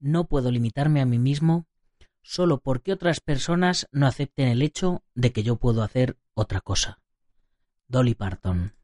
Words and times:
no 0.00 0.24
puedo 0.24 0.50
limitarme 0.50 1.00
a 1.00 1.06
mí 1.06 1.18
mismo 1.18 1.66
solo 2.22 2.58
porque 2.58 2.92
otras 2.92 3.20
personas 3.20 3.88
no 3.92 4.06
acepten 4.06 4.48
el 4.48 4.62
hecho 4.62 5.02
de 5.14 5.32
que 5.32 5.42
yo 5.42 5.56
puedo 5.56 5.82
hacer 5.82 6.16
otra 6.34 6.60
cosa. 6.60 6.98
Dolly 7.88 8.14
Parton. 8.14 8.74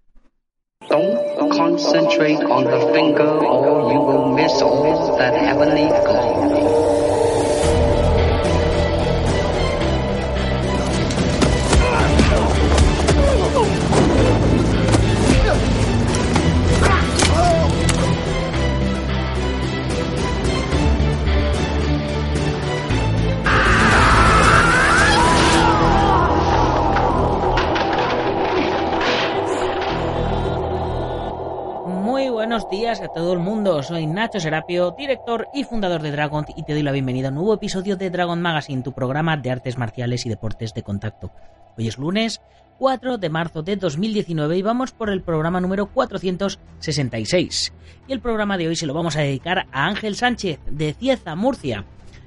Buenos 32.56 32.70
días 32.70 33.02
a 33.02 33.09
todo 33.09 33.34
el 33.34 33.38
mundo, 33.38 33.83
soy 33.83 34.06
Nacho 34.06 34.41
Serapio, 34.41 34.95
director 34.97 35.47
y 35.52 35.64
fundador 35.64 36.01
de 36.01 36.10
Dragon 36.10 36.47
y 36.56 36.62
te 36.62 36.73
doy 36.73 36.83
la 36.83 36.91
bienvenida 36.91 37.28
a 37.28 37.30
un 37.30 37.34
nuevo 37.34 37.52
episodio 37.52 37.98
de 37.98 38.09
Dragon 38.09 38.41
Magazine, 38.41 38.83
tu 38.83 38.92
programa 38.92 39.37
de 39.37 39.51
artes 39.51 39.77
marciales 39.77 40.24
y 40.24 40.30
deportes 40.30 40.73
de 40.73 40.83
contacto. 40.83 41.33
Hoy 41.77 41.87
es 41.87 41.98
lunes 41.98 42.41
4 42.78 43.19
de 43.19 43.28
marzo 43.28 43.62
de 43.62 43.77
2019 43.77 44.56
y 44.56 44.62
vamos 44.62 44.92
por 44.92 45.11
el 45.11 45.20
programa 45.20 45.61
número 45.61 45.84
466. 45.92 47.74
Y 48.09 48.12
el 48.14 48.20
programa 48.20 48.56
de 48.56 48.69
hoy 48.69 48.77
se 48.77 48.86
lo 48.86 48.95
vamos 48.95 49.16
a 49.16 49.20
dedicar 49.20 49.66
a 49.70 49.84
Ángel 49.84 50.16
Sánchez 50.16 50.59
de 50.64 50.95
Cieza, 50.95 51.34
Murcia, 51.34 51.84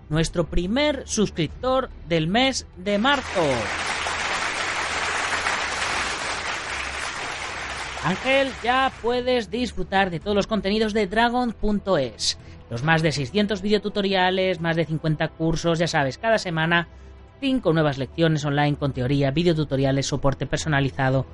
nuestro 0.09 0.48
primer 0.48 1.07
suscriptor 1.07 1.89
del 2.07 2.27
mes 2.27 2.67
de 2.77 2.99
marzo. 2.99 3.41
Ángel, 8.03 8.47
ya 8.63 8.91
puedes 9.01 9.51
disfrutar 9.51 10.09
de 10.09 10.21
todos 10.21 10.35
los 10.35 10.47
contenidos 10.47 10.93
de 10.93 11.07
Dragon.es. 11.07 12.39
Los 12.69 12.83
más 12.83 13.01
de 13.01 13.11
600 13.11 13.61
videotutoriales, 13.61 14.61
más 14.61 14.77
de 14.77 14.85
50 14.85 15.27
cursos, 15.29 15.79
ya 15.79 15.87
sabes, 15.87 16.17
cada 16.17 16.37
semana 16.37 16.87
5 17.41 17.73
nuevas 17.73 17.97
lecciones 17.97 18.45
online 18.45 18.77
con 18.77 18.93
teoría, 18.93 19.31
videotutoriales, 19.31 20.07
soporte 20.07 20.45
personalizado, 20.45 21.25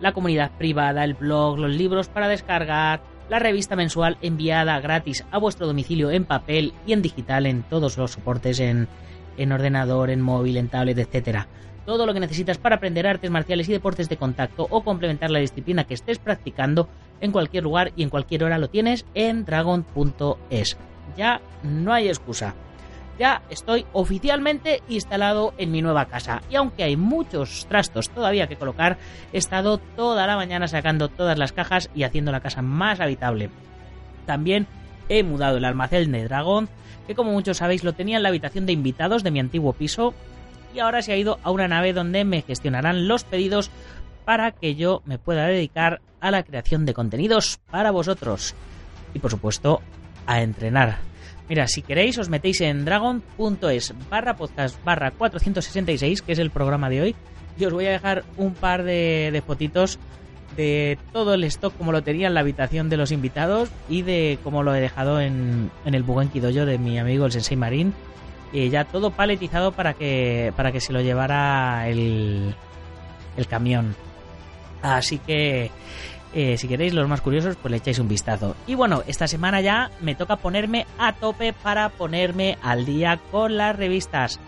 la 0.00 0.12
comunidad 0.12 0.52
privada, 0.52 1.04
el 1.04 1.14
blog, 1.14 1.58
los 1.58 1.74
libros 1.74 2.08
para 2.08 2.28
descargar, 2.28 3.02
la 3.28 3.38
revista 3.38 3.76
mensual 3.76 4.16
enviada 4.22 4.80
gratis 4.80 5.26
a 5.30 5.38
vuestro 5.38 5.66
domicilio 5.66 6.10
en 6.10 6.24
papel 6.24 6.72
y 6.86 6.94
en 6.94 7.02
digital 7.02 7.44
en 7.44 7.64
todos 7.64 7.98
los 7.98 8.12
soportes 8.12 8.60
en, 8.60 8.88
en 9.36 9.52
ordenador, 9.52 10.08
en 10.08 10.22
móvil, 10.22 10.56
en 10.56 10.68
tablet, 10.68 10.98
etcétera 10.98 11.48
todo 11.86 12.06
lo 12.06 12.14
que 12.14 12.20
necesitas 12.20 12.58
para 12.58 12.76
aprender 12.76 13.06
artes 13.06 13.30
marciales 13.30 13.68
y 13.68 13.72
deportes 13.72 14.08
de 14.08 14.16
contacto 14.16 14.66
o 14.70 14.82
complementar 14.82 15.30
la 15.30 15.38
disciplina 15.38 15.84
que 15.84 15.94
estés 15.94 16.18
practicando 16.18 16.88
en 17.20 17.32
cualquier 17.32 17.64
lugar 17.64 17.92
y 17.96 18.02
en 18.02 18.10
cualquier 18.10 18.44
hora 18.44 18.58
lo 18.58 18.68
tienes 18.68 19.06
en 19.14 19.44
dragon.es. 19.44 20.76
Ya 21.16 21.40
no 21.62 21.92
hay 21.92 22.08
excusa. 22.08 22.54
Ya 23.18 23.42
estoy 23.48 23.86
oficialmente 23.92 24.82
instalado 24.88 25.54
en 25.56 25.70
mi 25.70 25.82
nueva 25.82 26.06
casa 26.06 26.42
y 26.50 26.56
aunque 26.56 26.82
hay 26.82 26.96
muchos 26.96 27.66
trastos 27.68 28.10
todavía 28.10 28.48
que 28.48 28.56
colocar, 28.56 28.98
he 29.32 29.38
estado 29.38 29.78
toda 29.78 30.26
la 30.26 30.36
mañana 30.36 30.66
sacando 30.66 31.08
todas 31.08 31.38
las 31.38 31.52
cajas 31.52 31.90
y 31.94 32.02
haciendo 32.02 32.32
la 32.32 32.40
casa 32.40 32.60
más 32.60 32.98
habitable. 32.98 33.50
También 34.26 34.66
he 35.08 35.22
mudado 35.22 35.58
el 35.58 35.64
almacén 35.64 36.10
de 36.10 36.24
Dragon, 36.24 36.68
que 37.06 37.14
como 37.14 37.30
muchos 37.30 37.58
sabéis 37.58 37.84
lo 37.84 37.92
tenía 37.92 38.16
en 38.16 38.24
la 38.24 38.30
habitación 38.30 38.66
de 38.66 38.72
invitados 38.72 39.22
de 39.22 39.30
mi 39.30 39.38
antiguo 39.38 39.74
piso 39.74 40.14
y 40.74 40.80
ahora 40.80 41.02
se 41.02 41.12
ha 41.12 41.16
ido 41.16 41.38
a 41.42 41.50
una 41.50 41.68
nave 41.68 41.92
donde 41.92 42.24
me 42.24 42.42
gestionarán 42.42 43.06
los 43.08 43.24
pedidos 43.24 43.70
para 44.24 44.50
que 44.52 44.74
yo 44.74 45.02
me 45.04 45.18
pueda 45.18 45.46
dedicar 45.46 46.00
a 46.20 46.30
la 46.30 46.42
creación 46.42 46.84
de 46.84 46.94
contenidos 46.94 47.60
para 47.70 47.90
vosotros. 47.90 48.54
Y 49.12 49.18
por 49.18 49.30
supuesto 49.30 49.80
a 50.26 50.42
entrenar. 50.42 50.98
Mira, 51.48 51.68
si 51.68 51.82
queréis 51.82 52.18
os 52.18 52.30
metéis 52.30 52.60
en 52.62 52.84
dragon.es 52.84 53.94
barra 54.08 54.34
podcast 54.34 54.82
barra 54.82 55.10
466, 55.10 56.22
que 56.22 56.32
es 56.32 56.38
el 56.38 56.50
programa 56.50 56.88
de 56.88 57.02
hoy, 57.02 57.16
y 57.58 57.64
os 57.66 57.72
voy 57.72 57.86
a 57.86 57.90
dejar 57.90 58.24
un 58.38 58.54
par 58.54 58.82
de, 58.82 59.42
fotitos 59.46 59.98
de 60.56 60.98
todo 61.12 61.34
el 61.34 61.44
stock 61.44 61.76
como 61.76 61.92
lo 61.92 62.02
tenía 62.02 62.28
en 62.28 62.34
la 62.34 62.40
habitación 62.40 62.88
de 62.88 62.96
los 62.96 63.12
invitados 63.12 63.68
y 63.88 64.02
de 64.02 64.38
cómo 64.42 64.62
lo 64.62 64.74
he 64.74 64.80
dejado 64.80 65.20
en, 65.20 65.70
en 65.84 65.94
el 65.94 66.02
Bugenki 66.02 66.40
Dojo 66.40 66.64
de 66.64 66.78
mi 66.78 66.98
amigo 66.98 67.26
el 67.26 67.32
Sensei 67.32 67.56
Marín 67.56 67.92
ya 68.54 68.84
todo 68.84 69.10
paletizado 69.10 69.72
para 69.72 69.94
que 69.94 70.52
para 70.56 70.70
que 70.72 70.80
se 70.80 70.92
lo 70.92 71.00
llevara 71.00 71.88
el, 71.88 72.54
el 73.36 73.46
camión. 73.46 73.96
Así 74.82 75.18
que 75.18 75.70
eh, 76.34 76.56
si 76.58 76.68
queréis 76.68 76.94
los 76.94 77.08
más 77.08 77.20
curiosos, 77.20 77.56
pues 77.56 77.70
le 77.70 77.78
echáis 77.78 77.98
un 77.98 78.08
vistazo. 78.08 78.56
Y 78.66 78.74
bueno, 78.74 79.02
esta 79.06 79.28
semana 79.28 79.60
ya 79.60 79.90
me 80.00 80.14
toca 80.14 80.36
ponerme 80.36 80.86
a 80.98 81.12
tope 81.12 81.52
para 81.52 81.88
ponerme 81.90 82.58
al 82.62 82.84
día 82.84 83.20
con 83.30 83.56
las 83.56 83.76
revistas. 83.76 84.40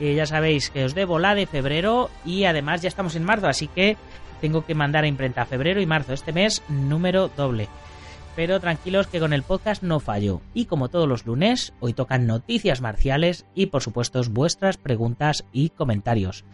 Eh, 0.00 0.14
ya 0.14 0.26
sabéis 0.26 0.70
que 0.70 0.84
os 0.84 0.94
debo 0.94 1.18
la 1.18 1.34
de 1.34 1.46
febrero 1.46 2.10
y 2.24 2.44
además 2.44 2.82
ya 2.82 2.88
estamos 2.88 3.16
en 3.16 3.24
marzo, 3.24 3.48
así 3.48 3.68
que 3.68 3.96
tengo 4.40 4.64
que 4.64 4.74
mandar 4.74 5.04
a 5.04 5.08
imprenta 5.08 5.44
febrero 5.44 5.80
y 5.80 5.86
marzo, 5.86 6.12
este 6.12 6.32
mes 6.32 6.62
número 6.68 7.28
doble 7.28 7.68
pero 8.34 8.60
tranquilos 8.60 9.06
que 9.06 9.20
con 9.20 9.32
el 9.32 9.42
podcast 9.42 9.82
no 9.82 10.00
fallo. 10.00 10.40
Y 10.54 10.66
como 10.66 10.88
todos 10.88 11.08
los 11.08 11.26
lunes, 11.26 11.72
hoy 11.80 11.92
tocan 11.92 12.26
noticias 12.26 12.80
marciales 12.80 13.46
y 13.54 13.66
por 13.66 13.82
supuesto 13.82 14.20
vuestras 14.30 14.76
preguntas 14.76 15.44
y 15.52 15.70
comentarios. 15.70 16.44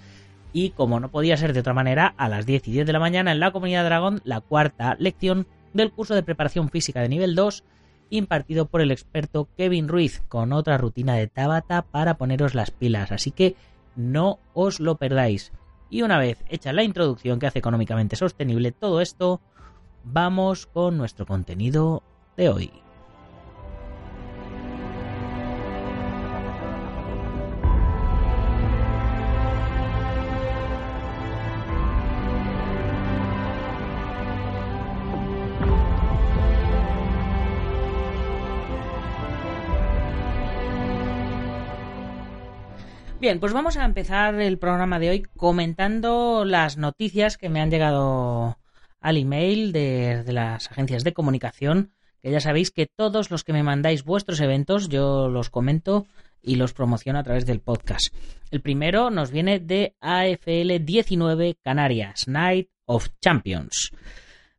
Y 0.53 0.71
como 0.71 0.99
no 1.01 1.11
podía 1.11 1.37
ser 1.37 1.53
de 1.53 1.61
otra 1.61 1.75
manera, 1.75 2.15
a 2.17 2.29
las 2.29 2.47
10 2.47 2.69
y 2.69 2.73
10 2.73 2.87
de 2.87 2.93
la 2.93 3.01
mañana 3.01 3.33
en 3.33 3.41
la 3.41 3.53
Comunidad 3.53 3.85
Dragón, 3.85 4.21
la 4.25 4.41
cuarta 4.41 4.97
lección 4.99 5.47
del 5.73 5.93
curso 5.93 6.15
de 6.15 6.23
preparación 6.23 6.71
física 6.71 7.01
de 7.01 7.09
nivel 7.09 7.35
2, 7.35 7.65
impartido 8.11 8.67
por 8.67 8.81
el 8.81 8.91
experto 8.91 9.49
Kevin 9.57 9.89
Ruiz, 9.89 10.23
con 10.29 10.53
otra 10.53 10.79
rutina 10.79 11.15
de 11.15 11.27
Tabata 11.27 11.83
para 11.83 12.17
poneros 12.17 12.55
las 12.55 12.71
pilas. 12.71 13.13
Así 13.13 13.31
que 13.31 13.55
no 13.95 14.39
os 14.55 14.81
lo 14.81 14.97
perdáis. 14.97 15.53
Y 15.91 16.03
una 16.03 16.19
vez 16.19 16.45
hecha 16.49 16.73
la 16.73 16.83
introducción 16.83 17.39
que 17.39 17.47
hace 17.47 17.59
económicamente 17.59 18.17
sostenible 18.17 18.73
todo 18.73 19.01
esto, 19.01 19.41
vamos 20.05 20.67
con 20.67 20.97
nuestro 20.97 21.27
contenido 21.27 22.03
de 22.37 22.49
hoy. 22.49 22.73
Bien, 43.21 43.41
pues 43.41 43.53
vamos 43.53 43.77
a 43.77 43.85
empezar 43.85 44.37
el 44.37 44.59
programa 44.59 45.01
de 45.01 45.11
hoy 45.11 45.23
comentando 45.37 46.45
las 46.45 46.77
noticias 46.77 47.37
que 47.37 47.49
me 47.49 47.61
han 47.61 47.69
llegado 47.69 48.58
al 49.01 49.17
email 49.17 49.73
de, 49.73 50.25
las 50.29 50.71
agencias 50.71 51.05
de 51.05 51.13
comunicación, 51.13 51.93
que 52.21 52.31
ya 52.31 52.41
sabéis 52.41 52.71
que 52.71 52.87
todos 52.87 53.31
los 53.31 53.45
que 53.45 53.53
me 53.53 53.63
mandáis 53.63 54.05
vuestros 54.05 54.41
eventos 54.41 54.89
yo 54.89 55.29
los 55.29 55.51
comento 55.51 56.07
y 56.43 56.57
los 56.57 56.73
promociono 56.73 57.19
a 57.19 57.23
través 57.23 57.47
del 57.47 57.61
podcast. 57.61 58.15
El 58.51 58.61
primero 58.61 59.11
nos 59.11 59.31
viene 59.31 59.61
de 59.61 59.97
AFL 60.01 60.85
19 60.85 61.57
Canarias, 61.63 62.29
Night 62.29 62.71
of 62.87 63.09
Champions. 63.21 63.93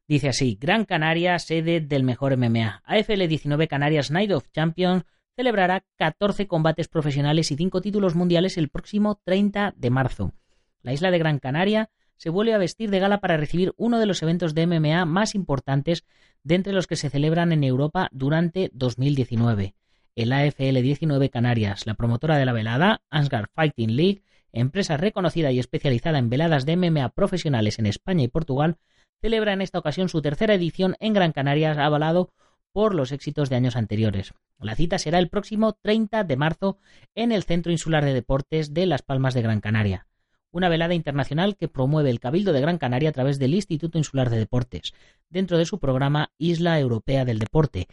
Dice 0.07 0.29
así, 0.29 0.57
Gran 0.59 0.85
Canaria, 0.85 1.37
sede 1.37 1.81
del 1.81 2.03
mejor 2.03 2.35
MMA. 2.35 2.81
AFL 2.83 3.27
19 3.27 3.67
Canarias 3.67 4.09
Night 4.09 4.31
of 4.31 4.49
Champions 4.51 5.03
celebrará 5.35 5.85
14 5.97 6.47
combates 6.47 6.87
profesionales 6.87 7.51
y 7.51 7.55
5 7.55 7.81
títulos 7.81 8.15
mundiales 8.15 8.57
el 8.57 8.69
próximo 8.69 9.21
30 9.23 9.73
de 9.77 9.89
marzo. 9.89 10.33
La 10.81 10.93
isla 10.93 11.11
de 11.11 11.19
Gran 11.19 11.39
Canaria 11.39 11.89
se 12.19 12.29
vuelve 12.29 12.53
a 12.53 12.57
vestir 12.57 12.91
de 12.91 12.99
gala 12.99 13.21
para 13.21 13.37
recibir 13.37 13.73
uno 13.77 13.97
de 13.97 14.05
los 14.05 14.21
eventos 14.21 14.53
de 14.53 14.67
MMA 14.67 15.05
más 15.05 15.35
importantes 15.35 16.05
de 16.43 16.55
entre 16.55 16.73
los 16.73 16.85
que 16.85 16.97
se 16.97 17.09
celebran 17.09 17.53
en 17.53 17.63
Europa 17.63 18.09
durante 18.11 18.69
2019, 18.73 19.73
el 20.15 20.33
AFL 20.33 20.81
19 20.81 21.29
Canarias, 21.29 21.87
la 21.87 21.93
promotora 21.93 22.37
de 22.37 22.45
la 22.45 22.51
velada, 22.51 23.03
Ansgar 23.09 23.49
Fighting 23.55 23.95
League, 23.95 24.23
empresa 24.51 24.97
reconocida 24.97 25.53
y 25.53 25.59
especializada 25.59 26.19
en 26.19 26.29
veladas 26.29 26.65
de 26.65 26.75
MMA 26.75 27.07
profesionales 27.09 27.79
en 27.79 27.85
España 27.85 28.25
y 28.25 28.27
Portugal, 28.27 28.75
celebra 29.21 29.53
en 29.53 29.61
esta 29.61 29.79
ocasión 29.79 30.09
su 30.09 30.21
tercera 30.21 30.53
edición 30.53 30.97
en 30.99 31.13
Gran 31.13 31.31
Canaria, 31.31 31.71
avalado 31.71 32.33
por 32.73 32.95
los 32.95 33.13
éxitos 33.13 33.49
de 33.49 33.55
años 33.55 33.77
anteriores. 33.77 34.33
La 34.59 34.75
cita 34.75 34.99
será 34.99 35.19
el 35.19 35.29
próximo 35.29 35.77
30 35.81 36.25
de 36.25 36.35
marzo 36.35 36.79
en 37.15 37.31
el 37.31 37.43
Centro 37.43 37.71
Insular 37.71 38.03
de 38.03 38.13
Deportes 38.13 38.73
de 38.73 38.87
Las 38.87 39.03
Palmas 39.03 39.33
de 39.33 39.41
Gran 39.41 39.61
Canaria 39.61 40.08
una 40.51 40.69
velada 40.69 40.93
internacional 40.93 41.55
que 41.55 41.67
promueve 41.67 42.09
el 42.09 42.19
Cabildo 42.19 42.53
de 42.53 42.61
Gran 42.61 42.77
Canaria 42.77 43.09
a 43.09 43.13
través 43.13 43.39
del 43.39 43.53
Instituto 43.53 43.97
Insular 43.97 44.29
de 44.29 44.37
Deportes, 44.37 44.93
dentro 45.29 45.57
de 45.57 45.65
su 45.65 45.79
programa 45.79 46.31
Isla 46.37 46.79
Europea 46.79 47.25
del 47.25 47.39
Deporte, 47.39 47.87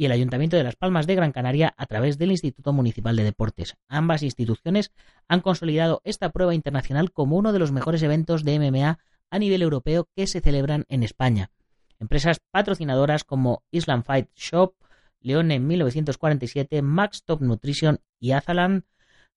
y 0.00 0.06
el 0.06 0.12
Ayuntamiento 0.12 0.56
de 0.56 0.64
Las 0.64 0.76
Palmas 0.76 1.06
de 1.06 1.14
Gran 1.14 1.30
Canaria 1.30 1.74
a 1.76 1.84
través 1.84 2.16
del 2.16 2.30
Instituto 2.30 2.72
Municipal 2.72 3.16
de 3.16 3.22
Deportes. 3.22 3.76
Ambas 3.86 4.22
instituciones 4.22 4.92
han 5.28 5.40
consolidado 5.40 6.00
esta 6.04 6.30
prueba 6.30 6.54
internacional 6.54 7.12
como 7.12 7.36
uno 7.36 7.52
de 7.52 7.58
los 7.58 7.70
mejores 7.70 8.02
eventos 8.02 8.42
de 8.42 8.58
MMA 8.58 8.98
a 9.28 9.38
nivel 9.38 9.60
europeo 9.60 10.08
que 10.16 10.26
se 10.26 10.40
celebran 10.40 10.86
en 10.88 11.02
España. 11.02 11.50
Empresas 11.98 12.40
patrocinadoras 12.50 13.24
como 13.24 13.62
Island 13.70 14.04
Fight 14.04 14.30
Shop, 14.34 14.72
Leone 15.20 15.60
1947, 15.60 16.80
Max 16.80 17.22
Top 17.24 17.42
Nutrition 17.42 18.00
y 18.18 18.30
Azalan 18.32 18.86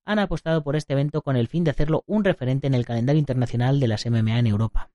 han 0.06 0.20
apostado 0.20 0.64
por 0.64 0.76
este 0.76 0.94
evento 0.94 1.22
con 1.22 1.36
el 1.36 1.48
fin 1.48 1.64
de 1.64 1.72
hacerlo 1.72 2.04
un 2.08 2.24
referente 2.24 2.68
en 2.68 2.74
el 2.74 2.86
calendario 2.86 3.20
internacional 3.20 3.80
de 3.80 3.88
las 3.88 4.06
MMA 4.06 4.40
en 4.40 4.48
Europa. 4.48 4.90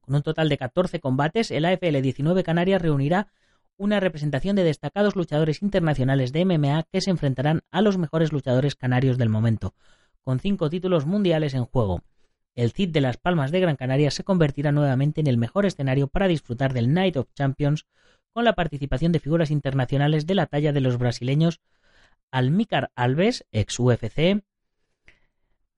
Con 0.00 0.14
un 0.14 0.22
total 0.22 0.48
de 0.48 0.58
14 0.58 1.00
combates, 1.00 1.50
el 1.50 1.64
AFL 1.64 2.00
19 2.00 2.42
Canarias 2.42 2.80
reunirá 2.80 3.28
una 3.76 4.00
representación 4.00 4.56
de 4.56 4.64
destacados 4.64 5.16
luchadores 5.16 5.62
internacionales 5.62 6.32
de 6.32 6.44
MMA 6.44 6.84
que 6.90 7.00
se 7.00 7.10
enfrentarán 7.10 7.62
a 7.70 7.80
los 7.80 7.96
mejores 7.96 8.32
luchadores 8.32 8.74
canarios 8.74 9.18
del 9.18 9.28
momento, 9.28 9.74
con 10.22 10.40
cinco 10.40 10.68
títulos 10.68 11.06
mundiales 11.06 11.54
en 11.54 11.64
juego. 11.64 12.02
El 12.54 12.72
CID 12.72 12.90
de 12.90 13.00
Las 13.00 13.18
Palmas 13.18 13.52
de 13.52 13.60
Gran 13.60 13.76
Canaria 13.76 14.10
se 14.10 14.24
convertirá 14.24 14.72
nuevamente 14.72 15.20
en 15.20 15.28
el 15.28 15.38
mejor 15.38 15.64
escenario 15.64 16.08
para 16.08 16.26
disfrutar 16.26 16.72
del 16.72 16.92
Night 16.92 17.16
of 17.16 17.28
Champions 17.34 17.86
con 18.32 18.44
la 18.44 18.54
participación 18.54 19.12
de 19.12 19.20
figuras 19.20 19.50
internacionales 19.50 20.26
de 20.26 20.34
la 20.34 20.46
talla 20.46 20.72
de 20.72 20.80
los 20.80 20.98
brasileños 20.98 21.60
Almícar 22.30 22.90
Alves, 22.94 23.46
ex 23.52 23.78
UFC, 23.78 24.44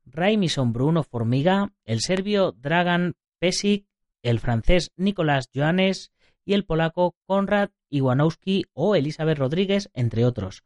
Raimison 0.05 0.73
Bruno 0.73 1.03
Formiga, 1.03 1.73
el 1.85 2.01
serbio 2.01 2.53
Dragan 2.53 3.15
Pesic, 3.39 3.87
el 4.23 4.41
francés 4.41 4.93
Nicolás 4.97 5.49
Joanes 5.55 6.13
y 6.45 6.55
el 6.55 6.65
polaco 6.65 7.17
Konrad 7.27 7.71
Iwanowski 7.91 8.65
o 8.73 8.95
Elizabeth 8.97 9.39
Rodríguez, 9.39 9.91
entre 9.95 10.25
otros. 10.25 10.65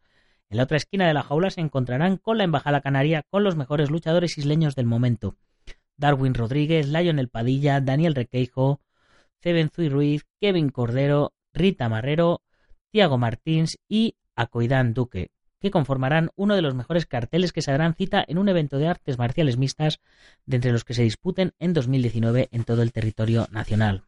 En 0.48 0.58
la 0.58 0.64
otra 0.64 0.76
esquina 0.76 1.06
de 1.06 1.14
la 1.14 1.22
jaula 1.22 1.50
se 1.50 1.60
encontrarán 1.60 2.16
con 2.16 2.38
la 2.38 2.44
Embajada 2.44 2.80
Canaria 2.80 3.22
con 3.28 3.44
los 3.44 3.56
mejores 3.56 3.90
luchadores 3.90 4.38
isleños 4.38 4.74
del 4.74 4.86
momento. 4.86 5.36
Darwin 5.96 6.34
Rodríguez, 6.34 6.88
Lionel 6.88 7.28
Padilla, 7.28 7.80
Daniel 7.80 8.14
Requeijo, 8.14 8.80
Ceben 9.40 9.70
Zui 9.70 9.88
Ruiz, 9.88 10.24
Kevin 10.40 10.70
Cordero, 10.70 11.34
Rita 11.52 11.88
Marrero, 11.88 12.42
Tiago 12.90 13.18
Martins 13.18 13.78
y 13.88 14.16
Acoidán 14.34 14.94
Duque, 14.94 15.30
que 15.64 15.70
conformarán 15.70 16.28
uno 16.36 16.56
de 16.56 16.60
los 16.60 16.74
mejores 16.74 17.06
carteles 17.06 17.50
que 17.50 17.62
se 17.62 17.70
darán 17.70 17.94
cita 17.94 18.22
en 18.28 18.36
un 18.36 18.50
evento 18.50 18.76
de 18.76 18.86
artes 18.86 19.16
marciales 19.16 19.56
mixtas 19.56 19.98
de 20.44 20.56
entre 20.56 20.72
los 20.72 20.84
que 20.84 20.92
se 20.92 21.04
disputen 21.04 21.54
en 21.58 21.72
2019 21.72 22.50
en 22.52 22.64
todo 22.64 22.82
el 22.82 22.92
territorio 22.92 23.48
nacional. 23.50 24.02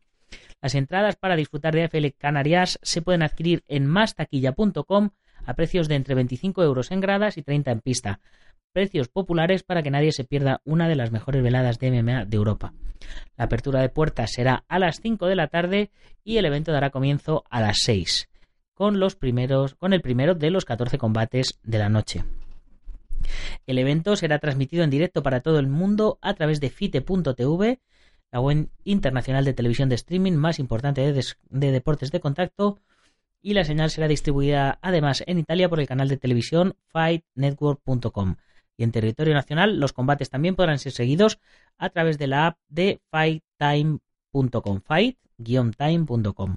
Las 0.60 0.74
entradas 0.74 1.16
para 1.16 1.34
disfrutar 1.34 1.74
de 1.74 1.84
AFL 1.84 2.08
Canarias 2.18 2.78
se 2.82 3.00
pueden 3.00 3.22
adquirir 3.22 3.64
en 3.68 3.86
mastaquilla.com 3.86 5.08
a 5.46 5.54
precios 5.54 5.88
de 5.88 5.94
entre 5.94 6.14
25 6.14 6.62
euros 6.62 6.90
en 6.90 7.00
gradas 7.00 7.38
y 7.38 7.42
30 7.42 7.70
en 7.70 7.80
pista. 7.80 8.20
Precios 8.74 9.08
populares 9.08 9.62
para 9.62 9.82
que 9.82 9.90
nadie 9.90 10.12
se 10.12 10.24
pierda 10.24 10.60
una 10.66 10.88
de 10.88 10.96
las 10.96 11.10
mejores 11.10 11.42
veladas 11.42 11.78
de 11.78 11.90
MMA 11.90 12.26
de 12.26 12.36
Europa. 12.36 12.74
La 13.38 13.46
apertura 13.46 13.80
de 13.80 13.88
puertas 13.88 14.30
será 14.30 14.64
a 14.68 14.78
las 14.78 15.00
5 15.00 15.26
de 15.26 15.36
la 15.36 15.46
tarde 15.46 15.90
y 16.22 16.36
el 16.36 16.44
evento 16.44 16.70
dará 16.70 16.90
comienzo 16.90 17.44
a 17.48 17.62
las 17.62 17.78
6, 17.80 18.28
con, 18.76 19.00
los 19.00 19.16
primeros, 19.16 19.74
con 19.74 19.94
el 19.94 20.02
primero 20.02 20.34
de 20.34 20.50
los 20.50 20.66
14 20.66 20.98
combates 20.98 21.58
de 21.62 21.78
la 21.78 21.88
noche. 21.88 22.24
El 23.66 23.78
evento 23.78 24.14
será 24.14 24.38
transmitido 24.38 24.84
en 24.84 24.90
directo 24.90 25.22
para 25.22 25.40
todo 25.40 25.58
el 25.58 25.66
mundo 25.66 26.18
a 26.20 26.34
través 26.34 26.60
de 26.60 26.68
fite.tv 26.70 27.80
la 28.32 28.40
web 28.40 28.68
internacional 28.84 29.44
de 29.44 29.54
televisión 29.54 29.88
de 29.88 29.94
streaming 29.94 30.34
más 30.34 30.58
importante 30.58 31.12
de, 31.12 31.72
deportes 31.72 32.10
de 32.10 32.20
contacto, 32.20 32.78
y 33.40 33.54
la 33.54 33.64
señal 33.64 33.90
será 33.90 34.08
distribuida 34.08 34.78
además 34.82 35.24
en 35.26 35.38
Italia 35.38 35.68
por 35.70 35.80
el 35.80 35.86
canal 35.86 36.08
de 36.08 36.16
televisión 36.18 36.74
fightnetwork.com. 36.88 38.36
Y 38.76 38.82
en 38.82 38.92
territorio 38.92 39.32
nacional 39.32 39.80
los 39.80 39.94
combates 39.94 40.28
también 40.28 40.54
podrán 40.54 40.78
ser 40.78 40.92
seguidos 40.92 41.38
a 41.78 41.88
través 41.90 42.18
de 42.18 42.26
la 42.26 42.48
app 42.48 42.58
de 42.68 43.00
fighttime.com, 43.10 44.80
fight-time.com. 44.82 46.56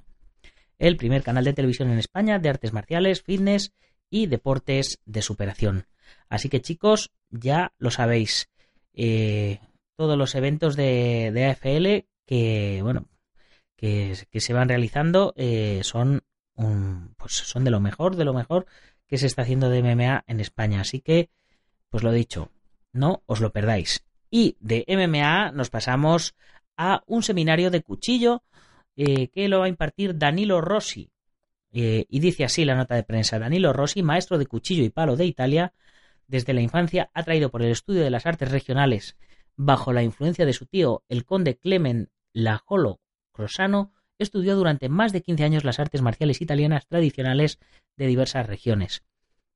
El 0.79 0.97
primer 0.97 1.23
canal 1.23 1.43
de 1.43 1.53
televisión 1.53 1.91
en 1.91 1.99
España 1.99 2.39
de 2.39 2.49
artes 2.49 2.73
marciales, 2.73 3.21
fitness 3.21 3.73
y 4.09 4.25
deportes 4.25 4.99
de 5.05 5.21
superación. 5.21 5.85
Así 6.29 6.49
que 6.49 6.61
chicos, 6.61 7.11
ya 7.29 7.73
lo 7.77 7.91
sabéis. 7.91 8.49
Eh, 8.93 9.59
todos 9.95 10.17
los 10.17 10.33
eventos 10.35 10.75
de, 10.75 11.45
AFL 11.51 12.07
que, 12.25 12.79
bueno, 12.81 13.05
que, 13.75 14.15
se 14.15 14.53
van 14.53 14.69
realizando 14.69 15.33
eh, 15.35 15.81
son, 15.83 16.23
un, 16.55 17.13
pues 17.17 17.33
son 17.33 17.65
de 17.65 17.71
lo 17.71 17.81
mejor, 17.81 18.15
de 18.15 18.25
lo 18.25 18.33
mejor 18.33 18.65
que 19.07 19.17
se 19.17 19.27
está 19.27 19.41
haciendo 19.41 19.69
de 19.69 19.83
MMA 19.83 20.23
en 20.27 20.39
España. 20.39 20.81
Así 20.81 21.01
que, 21.01 21.29
pues 21.89 22.03
lo 22.03 22.11
dicho, 22.11 22.51
no 22.93 23.23
os 23.25 23.41
lo 23.41 23.51
perdáis. 23.51 24.05
Y 24.31 24.55
de 24.59 24.85
MMA 24.87 25.51
nos 25.51 25.69
pasamos 25.69 26.35
a 26.77 27.03
un 27.07 27.23
seminario 27.23 27.71
de 27.71 27.81
cuchillo 27.81 28.43
eh, 29.01 29.29
que 29.29 29.47
lo 29.47 29.59
va 29.59 29.65
a 29.65 29.69
impartir 29.69 30.17
Danilo 30.17 30.59
Rossi. 30.59 31.09
Eh, 31.71 32.05
y 32.09 32.19
dice 32.19 32.43
así 32.43 32.65
la 32.65 32.75
nota 32.75 32.95
de 32.95 33.03
prensa. 33.03 33.39
Danilo 33.39 33.71
Rossi, 33.71 34.03
maestro 34.03 34.37
de 34.37 34.45
cuchillo 34.45 34.83
y 34.83 34.89
palo 34.89 35.15
de 35.15 35.25
Italia, 35.25 35.73
desde 36.27 36.53
la 36.53 36.61
infancia 36.61 37.09
ha 37.13 37.23
traído 37.23 37.49
por 37.49 37.61
el 37.61 37.71
estudio 37.71 38.03
de 38.03 38.09
las 38.09 38.25
artes 38.25 38.51
regionales 38.51 39.15
Bajo 39.61 39.91
la 39.91 40.03
influencia 40.03 40.45
de 40.45 40.53
su 40.53 40.65
tío, 40.65 41.03
el 41.09 41.25
conde 41.25 41.57
Clement 41.57 42.09
Lajolo 42.31 43.01
Crosano, 43.33 43.91
estudió 44.17 44.55
durante 44.55 44.87
más 44.87 45.11
de 45.11 45.21
15 45.21 45.43
años 45.43 45.63
las 45.65 45.79
artes 45.79 46.01
marciales 46.01 46.41
italianas 46.41 46.87
tradicionales 46.87 47.59
de 47.97 48.07
diversas 48.07 48.47
regiones. 48.47 49.03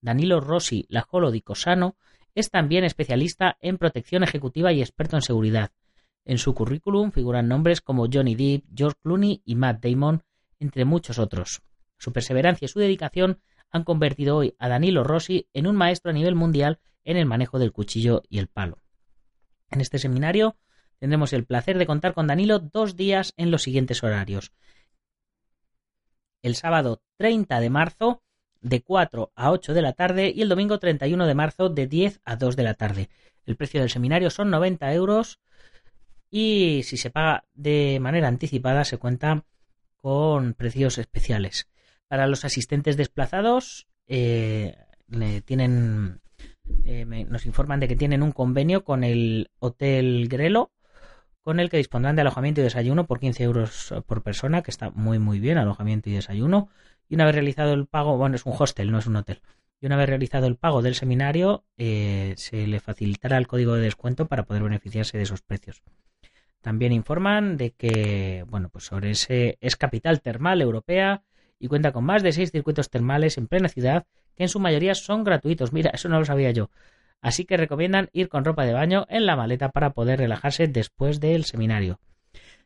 Danilo 0.01 0.41
Rossi 0.41 0.85
Lajolo 0.89 1.31
di 1.31 1.41
Cosano 1.41 1.95
es 2.35 2.49
también 2.49 2.83
especialista 2.83 3.57
en 3.61 3.77
protección 3.77 4.23
ejecutiva 4.23 4.73
y 4.73 4.81
experto 4.81 5.15
en 5.15 5.21
seguridad. 5.21 5.71
En 6.25 6.37
su 6.37 6.53
currículum 6.53 7.11
figuran 7.11 7.47
nombres 7.47 7.81
como 7.81 8.07
Johnny 8.11 8.35
Depp, 8.35 8.65
George 8.73 8.97
Clooney 9.03 9.41
y 9.45 9.55
Matt 9.55 9.83
Damon, 9.83 10.23
entre 10.59 10.85
muchos 10.85 11.19
otros. 11.19 11.61
Su 11.97 12.13
perseverancia 12.13 12.65
y 12.65 12.69
su 12.69 12.79
dedicación 12.79 13.41
han 13.69 13.83
convertido 13.83 14.37
hoy 14.37 14.55
a 14.59 14.69
Danilo 14.69 15.03
Rossi 15.03 15.49
en 15.53 15.67
un 15.67 15.75
maestro 15.75 16.11
a 16.11 16.13
nivel 16.13 16.35
mundial 16.35 16.79
en 17.03 17.17
el 17.17 17.25
manejo 17.25 17.59
del 17.59 17.73
cuchillo 17.73 18.23
y 18.29 18.39
el 18.39 18.47
palo. 18.47 18.79
En 19.69 19.81
este 19.81 19.99
seminario 19.99 20.55
tendremos 20.99 21.33
el 21.33 21.45
placer 21.45 21.77
de 21.77 21.85
contar 21.85 22.13
con 22.13 22.27
Danilo 22.27 22.59
dos 22.59 22.95
días 22.95 23.33
en 23.35 23.51
los 23.51 23.63
siguientes 23.63 24.03
horarios. 24.03 24.53
El 26.41 26.55
sábado 26.55 27.01
30 27.17 27.59
de 27.59 27.69
marzo 27.69 28.23
de 28.61 28.81
4 28.81 29.33
a 29.35 29.51
8 29.51 29.73
de 29.73 29.81
la 29.81 29.93
tarde 29.93 30.31
y 30.33 30.41
el 30.41 30.49
domingo 30.49 30.79
31 30.79 31.25
de 31.25 31.35
marzo 31.35 31.69
de 31.69 31.87
10 31.87 32.21
a 32.23 32.37
2 32.37 32.55
de 32.55 32.63
la 32.63 32.75
tarde. 32.75 33.09
El 33.45 33.57
precio 33.57 33.81
del 33.81 33.89
seminario 33.89 34.29
son 34.29 34.49
90 34.49 34.93
euros 34.93 35.39
y 36.35 36.81
si 36.81 36.97
se 36.97 37.11
paga 37.11 37.45
de 37.53 37.99
manera 38.01 38.27
anticipada 38.27 38.85
se 38.85 38.97
cuenta 38.97 39.45
con 39.97 40.55
precios 40.55 40.97
especiales. 40.97 41.69
Para 42.07 42.25
los 42.25 42.43
asistentes 42.43 42.97
desplazados 42.97 43.87
eh, 44.07 44.75
tienen 45.45 46.21
eh, 46.85 47.05
nos 47.05 47.45
informan 47.45 47.79
de 47.79 47.87
que 47.87 47.95
tienen 47.95 48.23
un 48.23 48.31
convenio 48.31 48.83
con 48.83 49.03
el 49.03 49.51
Hotel 49.59 50.27
Grelo, 50.27 50.71
con 51.43 51.59
el 51.59 51.69
que 51.69 51.77
dispondrán 51.77 52.15
de 52.15 52.21
alojamiento 52.21 52.61
y 52.61 52.63
desayuno 52.63 53.05
por 53.05 53.19
15 53.19 53.43
euros 53.43 53.93
por 54.07 54.23
persona, 54.23 54.63
que 54.63 54.71
está 54.71 54.89
muy 54.89 55.19
muy 55.19 55.39
bien, 55.39 55.59
alojamiento 55.59 56.09
y 56.09 56.13
desayuno. 56.13 56.67
Y 57.09 57.13
una 57.13 57.25
vez 57.25 57.35
realizado 57.35 57.73
el 57.73 57.85
pago, 57.85 58.17
bueno, 58.17 58.37
es 58.37 58.45
un 58.47 58.55
hostel, 58.57 58.91
no 58.91 58.97
es 58.97 59.05
un 59.05 59.17
hotel. 59.17 59.43
Y 59.79 59.85
una 59.85 59.97
vez 59.97 60.09
realizado 60.09 60.47
el 60.47 60.55
pago 60.55 60.81
del 60.81 60.95
seminario, 60.95 61.63
eh, 61.77 62.33
se 62.37 62.65
le 62.65 62.79
facilitará 62.79 63.37
el 63.37 63.45
código 63.45 63.75
de 63.75 63.81
descuento 63.81 64.27
para 64.27 64.45
poder 64.45 64.63
beneficiarse 64.63 65.17
de 65.17 65.23
esos 65.25 65.43
precios. 65.43 65.83
También 66.63 66.93
informan 66.93 67.57
de 67.57 67.71
que, 67.71 68.45
bueno, 68.47 68.69
pues 68.69 68.85
sobre 68.85 69.11
es 69.11 69.75
capital 69.75 70.21
termal 70.21 70.61
europea 70.61 71.21
y 71.59 71.67
cuenta 71.67 71.91
con 71.91 72.05
más 72.05 72.23
de 72.23 72.31
seis 72.31 72.51
circuitos 72.51 72.89
termales 72.89 73.37
en 73.37 73.47
plena 73.47 73.67
ciudad 73.67 74.05
que 74.33 74.43
en 74.43 74.49
su 74.49 74.61
mayoría 74.61 74.95
son 74.95 75.25
gratuitos. 75.25 75.73
Mira, 75.73 75.91
eso 75.93 76.07
no 76.07 76.19
lo 76.19 76.23
sabía 76.23 76.51
yo. 76.51 76.69
Así 77.21 77.43
que 77.43 77.57
recomiendan 77.57 78.09
ir 78.13 78.29
con 78.29 78.45
ropa 78.45 78.65
de 78.65 78.71
baño 78.71 79.05
en 79.09 79.25
la 79.25 79.35
maleta 79.35 79.71
para 79.71 79.89
poder 79.89 80.19
relajarse 80.19 80.69
después 80.69 81.19
del 81.19 81.43
seminario. 81.43 81.99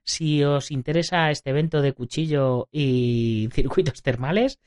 Si 0.03 0.43
os 0.43 0.69
interesa 0.69 1.31
este 1.31 1.49
evento 1.49 1.81
de 1.81 1.93
cuchillo 1.93 2.69
y 2.71 3.49
circuitos 3.53 4.03
termales, 4.03 4.59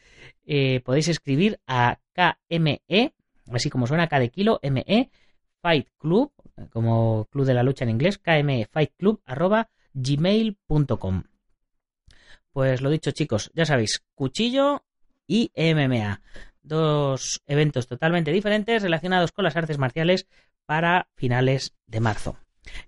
eh, 0.45 0.81
podéis 0.81 1.07
escribir 1.07 1.61
a 1.69 2.01
KME, 2.15 3.15
así 3.53 3.71
como 3.71 3.87
suena 3.87 4.09
K 4.09 4.19
de 4.19 4.31
kilo, 4.31 4.59
ME, 4.65 5.09
Fight 5.63 5.87
Club, 5.99 6.33
como 6.71 7.27
club 7.31 7.47
de 7.47 7.55
la 7.55 7.63
lucha 7.63 7.85
en 7.85 7.91
inglés, 7.91 8.19
KME 8.19 8.69
Fight 8.71 8.93
Club, 8.97 9.23
arroba 9.25 9.71
gmail.com. 9.95 11.25
Pues 12.53 12.81
lo 12.81 12.91
dicho 12.91 13.13
chicos, 13.13 13.51
ya 13.55 13.65
sabéis, 13.65 14.05
cuchillo 14.15 14.85
y 15.27 15.53
MMA 15.57 16.21
dos 16.63 17.43
eventos 17.47 17.87
totalmente 17.87 18.33
diferentes 18.33 18.83
relacionados 18.83 19.33
con 19.33 19.45
las 19.45 19.57
artes 19.57 19.79
marciales 19.79 20.27
para 20.67 21.09
finales 21.15 21.75
de 21.87 22.01
marzo. 22.01 22.37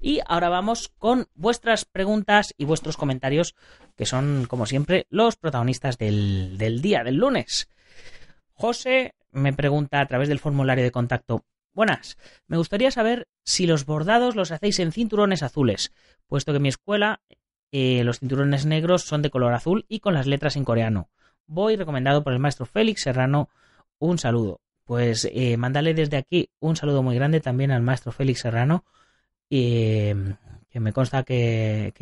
Y 0.01 0.21
ahora 0.27 0.49
vamos 0.49 0.93
con 0.99 1.27
vuestras 1.35 1.85
preguntas 1.85 2.55
y 2.57 2.65
vuestros 2.65 2.97
comentarios, 2.97 3.55
que 3.97 4.07
son, 4.07 4.47
como 4.49 4.67
siempre, 4.67 5.07
los 5.11 5.37
protagonistas 5.37 5.99
del, 5.99 6.57
del 6.59 6.83
día, 6.83 7.03
del 7.03 7.17
lunes. 7.17 7.69
José 8.53 9.15
me 9.33 9.53
pregunta 9.53 10.01
a 10.01 10.07
través 10.07 10.29
del 10.29 10.39
formulario 10.39 10.85
de 10.85 10.93
contacto. 10.93 11.45
Buenas, 11.75 12.19
me 12.49 12.59
gustaría 12.59 12.91
saber 12.91 13.29
si 13.45 13.67
los 13.67 13.87
bordados 13.87 14.37
los 14.37 14.53
hacéis 14.53 14.79
en 14.79 14.93
cinturones 14.93 15.43
azules, 15.43 15.93
puesto 16.27 16.53
que 16.53 16.57
en 16.57 16.63
mi 16.63 16.69
escuela 16.69 17.23
eh, 17.73 18.05
los 18.05 18.19
cinturones 18.19 18.67
negros 18.67 19.03
son 19.05 19.23
de 19.23 19.31
color 19.31 19.55
azul 19.55 19.87
y 19.89 20.01
con 20.01 20.13
las 20.13 20.27
letras 20.27 20.57
en 20.57 20.65
coreano. 20.65 21.09
Voy 21.47 21.77
recomendado 21.77 22.23
por 22.23 22.35
el 22.35 22.39
maestro 22.39 22.67
Félix 22.67 23.03
Serrano. 23.03 23.49
Un 23.99 24.19
saludo. 24.19 24.61
Pues 24.85 25.27
eh, 25.33 25.57
mándale 25.57 25.95
desde 25.95 26.19
aquí 26.19 26.51
un 26.61 26.77
saludo 26.77 27.03
muy 27.03 27.15
grande 27.15 27.41
también 27.41 27.71
al 27.71 27.83
maestro 27.83 28.13
Félix 28.13 28.41
Serrano, 28.41 28.85
eh, 29.49 30.15
que 30.69 30.81
me 30.81 30.93
consta 30.93 31.23
que, 31.23 31.95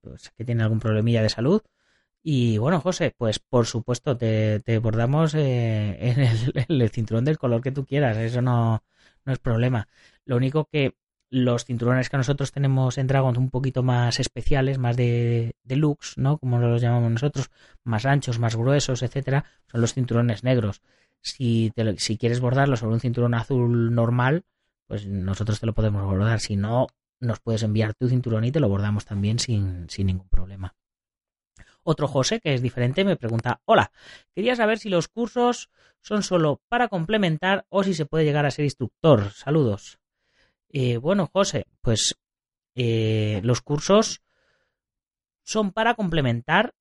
pues, 0.00 0.30
que, 0.30 0.44
tiene 0.44 0.62
algún 0.62 0.80
problemilla 0.80 1.22
de 1.22 1.28
salud. 1.28 1.62
Y 2.22 2.58
bueno, 2.58 2.80
José, 2.80 3.14
pues 3.16 3.38
por 3.38 3.66
supuesto 3.66 4.16
te, 4.16 4.78
bordamos 4.82 5.34
eh, 5.34 5.96
en, 6.68 6.80
el, 6.80 6.90
cinturón 6.90 7.24
del 7.24 7.38
color 7.38 7.62
que 7.62 7.72
tú 7.72 7.86
quieras, 7.86 8.16
eso 8.16 8.42
no, 8.42 8.82
no 9.24 9.32
es 9.32 9.38
problema. 9.38 9.88
Lo 10.24 10.36
único 10.36 10.66
que 10.66 10.96
los 11.30 11.64
cinturones 11.64 12.08
que 12.08 12.16
nosotros 12.16 12.52
tenemos 12.52 12.98
en 12.98 13.06
Dragon 13.06 13.36
un 13.36 13.50
poquito 13.50 13.82
más 13.82 14.18
especiales, 14.18 14.78
más 14.78 14.96
de 14.96 15.56
deluxe, 15.62 16.16
¿no? 16.16 16.38
Como 16.38 16.58
los 16.58 16.80
llamamos 16.80 17.12
nosotros, 17.12 17.50
más 17.84 18.06
anchos, 18.06 18.38
más 18.38 18.56
gruesos, 18.56 19.02
etcétera, 19.02 19.44
son 19.66 19.80
los 19.80 19.94
cinturones 19.94 20.42
negros. 20.44 20.82
Si, 21.20 21.72
si 21.98 22.16
quieres 22.16 22.40
bordarlo 22.40 22.76
sobre 22.76 22.94
un 22.94 23.00
cinturón 23.00 23.34
azul 23.34 23.94
normal, 23.94 24.44
pues 24.86 25.06
nosotros 25.06 25.60
te 25.60 25.66
lo 25.66 25.74
podemos 25.74 26.04
bordar. 26.04 26.40
Si 26.40 26.56
no, 26.56 26.86
nos 27.20 27.40
puedes 27.40 27.62
enviar 27.62 27.94
tu 27.94 28.08
cinturón 28.08 28.44
y 28.44 28.52
te 28.52 28.60
lo 28.60 28.68
bordamos 28.68 29.04
también 29.04 29.38
sin, 29.38 29.88
sin 29.90 30.06
ningún 30.06 30.28
problema. 30.28 30.74
Otro 31.82 32.08
José, 32.08 32.40
que 32.40 32.54
es 32.54 32.62
diferente, 32.62 33.04
me 33.04 33.16
pregunta, 33.16 33.60
hola, 33.64 33.92
quería 34.34 34.56
saber 34.56 34.78
si 34.78 34.88
los 34.88 35.08
cursos 35.08 35.70
son 36.00 36.22
solo 36.22 36.60
para 36.68 36.88
complementar 36.88 37.66
o 37.68 37.82
si 37.82 37.94
se 37.94 38.06
puede 38.06 38.24
llegar 38.24 38.46
a 38.46 38.50
ser 38.50 38.64
instructor. 38.64 39.30
Saludos. 39.32 39.98
Eh, 40.70 40.98
bueno, 40.98 41.28
José, 41.32 41.66
pues 41.80 42.16
eh, 42.74 43.40
los 43.42 43.62
cursos 43.62 44.22
son 45.42 45.72
para 45.72 45.94
complementar 45.94 46.74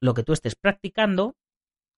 lo 0.00 0.14
que 0.14 0.22
tú 0.22 0.32
estés 0.32 0.54
practicando 0.54 1.36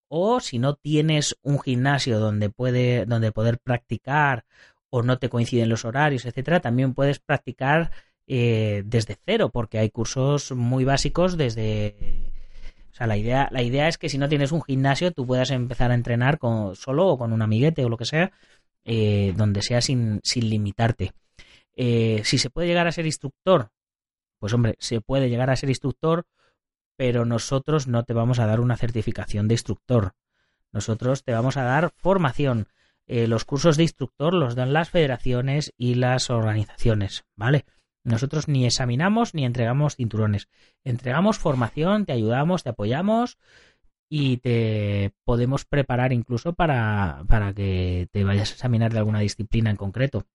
o 0.09 0.41
si 0.41 0.59
no 0.59 0.75
tienes 0.77 1.37
un 1.43 1.59
gimnasio 1.61 2.21
donde 2.21 2.51
puede 2.51 3.07
donde 3.07 3.33
poder 3.33 3.59
practicar 3.59 4.45
o 4.91 5.03
no 5.03 5.19
te 5.19 5.29
coinciden 5.29 5.69
los 5.69 5.85
horarios, 5.85 6.25
etcétera, 6.25 6.61
también 6.61 6.95
puedes 6.95 7.19
practicar 7.19 7.91
eh, 8.29 8.83
desde 8.87 9.19
cero 9.27 9.51
porque 9.51 9.79
hay 9.79 9.91
cursos 9.91 10.53
muy 10.53 10.85
básicos 10.85 11.37
desde 11.37 12.34
o 12.95 12.97
sea, 12.97 13.09
la 13.09 13.17
idea, 13.17 13.49
la 13.51 13.63
idea 13.63 13.89
es 13.89 13.99
que 13.99 14.09
si 14.09 14.19
no 14.19 14.29
tienes 14.29 14.53
un 14.53 14.63
gimnasio, 14.63 15.11
tú 15.11 15.27
puedas 15.27 15.51
empezar 15.51 15.91
a 15.91 15.95
entrenar 15.95 16.39
con, 16.39 16.77
solo 16.77 17.09
o 17.09 17.19
con 17.19 17.33
un 17.33 17.43
amiguete 17.43 17.85
o 17.85 17.89
lo 17.89 17.97
que 17.97 18.05
sea, 18.05 18.31
donde 18.85 19.63
sea 19.63 19.81
sin, 19.81 20.21
sin 20.23 20.49
limitarte. 20.49 21.13
Eh, 21.77 22.23
si 22.25 22.39
se 22.39 22.51
puede 22.51 22.69
llegar 22.69 22.87
a 22.87 22.93
ser 22.93 23.07
instructor, 23.07 23.71
pues 24.39 24.53
hombre, 24.53 24.77
se 24.79 25.01
puede 25.01 25.29
llegar 25.29 25.51
a 25.51 25.57
ser 25.57 25.69
instructor, 25.69 26.25
pero 26.97 27.25
nosotros 27.25 27.89
no 27.89 28.05
te 28.05 28.13
vamos 28.13 28.39
a 28.39 28.47
dar 28.47 28.61
una 28.61 28.77
certificación 28.77 29.49
de 29.49 29.55
instructor. 29.55 30.13
Nosotros 30.73 31.25
te 31.25 31.33
vamos 31.33 31.57
a 31.57 31.65
dar 31.65 31.93
formación. 31.97 32.69
Eh, 33.07 33.27
los 33.27 33.45
cursos 33.45 33.77
de 33.77 33.83
instructor 33.83 34.35
los 34.35 34.55
dan 34.55 34.73
las 34.73 34.91
federaciones 34.91 35.73
y 35.77 35.95
las 35.95 36.31
organizaciones, 36.31 37.25
¿vale? 37.37 37.65
Nosotros 38.05 38.49
ni 38.49 38.67
examinamos 38.67 39.35
ni 39.35 39.45
entregamos 39.45 39.97
cinturones. 39.97 40.49
Entregamos 40.85 41.39
formación, 41.39 42.05
te 42.05 42.13
ayudamos, 42.13 42.63
te 42.63 42.69
apoyamos 42.69 43.39
y 44.09 44.37
te 44.37 45.13
podemos 45.25 45.65
preparar 45.65 46.13
incluso 46.13 46.53
para, 46.53 47.25
para 47.27 47.53
que 47.55 48.09
te 48.13 48.23
vayas 48.23 48.51
a 48.51 48.55
examinar 48.55 48.93
de 48.93 48.99
alguna 48.99 49.21
disciplina 49.21 49.71
en 49.71 49.77
concreto. 49.77 50.27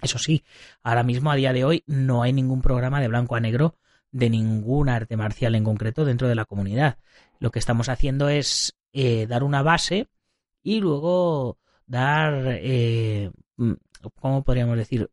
Eso 0.00 0.18
sí, 0.18 0.44
ahora 0.82 1.02
mismo 1.02 1.30
a 1.30 1.36
día 1.36 1.52
de 1.52 1.64
hoy 1.64 1.84
no 1.86 2.22
hay 2.22 2.32
ningún 2.32 2.62
programa 2.62 3.00
de 3.00 3.08
blanco 3.08 3.36
a 3.36 3.40
negro 3.40 3.76
de 4.14 4.30
ningún 4.30 4.88
arte 4.88 5.16
marcial 5.16 5.56
en 5.56 5.64
concreto 5.64 6.04
dentro 6.04 6.28
de 6.28 6.36
la 6.36 6.44
comunidad. 6.44 6.98
Lo 7.40 7.50
que 7.50 7.58
estamos 7.58 7.88
haciendo 7.88 8.28
es 8.28 8.76
eh, 8.92 9.26
dar 9.26 9.42
una 9.42 9.62
base 9.62 10.08
y 10.62 10.80
luego 10.80 11.58
dar, 11.86 12.58
eh, 12.60 13.32
¿cómo 14.20 14.44
podríamos 14.44 14.76
decir? 14.76 15.10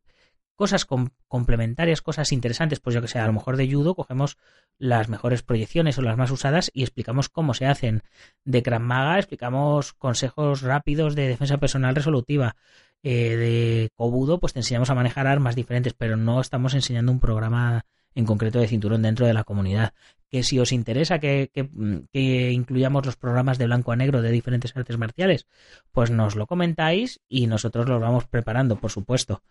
Cosas 0.62 0.86
complementarias, 1.27 2.03
cosas 2.03 2.32
interesantes, 2.32 2.80
pues 2.80 2.94
yo 2.94 3.01
que 3.01 3.08
sé, 3.08 3.18
a 3.18 3.25
lo 3.25 3.34
mejor 3.34 3.58
de 3.58 3.68
judo 3.68 3.96
cogemos 3.96 4.38
las 4.77 5.10
mejores 5.10 5.41
proyecciones 5.41 5.98
o 5.98 6.03
las 6.03 6.18
más 6.18 6.30
usadas 6.30 6.70
y 6.72 6.84
explicamos 6.84 7.30
cómo 7.30 7.56
se 7.56 7.65
hacen. 7.65 8.03
De 8.46 8.62
Krav 8.62 8.80
Maga 8.80 9.18
explicamos 9.18 9.94
consejos 9.94 10.62
rápidos 10.62 11.15
de 11.15 11.27
defensa 11.27 11.58
personal 11.58 11.96
resolutiva. 11.96 12.58
Eh, 13.01 13.36
de 13.38 13.89
Kobudo, 13.96 14.39
pues 14.39 14.53
te 14.53 14.60
enseñamos 14.60 14.91
a 14.91 14.94
manejar 14.94 15.25
armas 15.25 15.56
diferentes, 15.56 15.96
pero 15.96 16.15
no 16.15 16.39
estamos 16.39 16.75
enseñando 16.75 17.12
un 17.12 17.20
programa 17.20 17.88
en 18.13 18.27
concreto 18.27 18.60
de 18.60 18.68
cinturón 18.68 19.01
dentro 19.01 19.25
de 19.25 19.34
la 19.34 19.44
comunidad. 19.44 19.96
Que 20.30 20.44
si 20.44 20.60
os 20.60 20.72
interesa 20.72 21.18
que, 21.18 21.50
que, 21.51 22.51
incluyamos 22.51 23.03
los 23.03 23.15
programas 23.15 23.58
de 23.58 23.65
blanco 23.65 23.94
a 23.94 23.96
negro 23.96 24.22
de 24.22 24.30
diferentes 24.30 24.77
artes 24.77 25.00
marciales, 25.00 25.48
pues 25.91 26.12
nos 26.12 26.36
lo 26.36 26.46
comentáis 26.46 27.20
y 27.27 27.48
nosotros 27.48 27.89
los 27.89 28.00
vamos 28.00 28.27
preparando, 28.27 28.75
por 28.75 28.91
supuesto. 28.91 29.41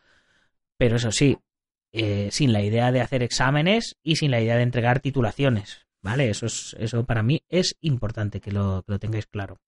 Pero 0.81 0.97
eso 0.97 1.13
sí, 1.13 1.37
eh, 1.93 2.31
sin 2.31 2.55
la 2.55 2.63
idea 2.63 2.91
de 2.91 3.03
hacer 3.03 3.23
exámenes 3.23 3.99
y 4.03 4.17
sin 4.17 4.31
la 4.31 4.41
idea 4.41 4.57
de 4.57 4.63
entregar 4.63 5.01
titulaciones. 5.01 5.87
¿Vale? 6.01 6.31
Eso, 6.31 6.47
es, 6.47 6.75
eso 6.79 7.05
para 7.05 7.23
mí 7.23 7.43
es 7.51 7.77
importante 7.83 8.41
que 8.41 8.51
lo, 8.51 8.83
lo 8.87 8.99
tengáis 8.99 9.27
claro. 9.27 9.61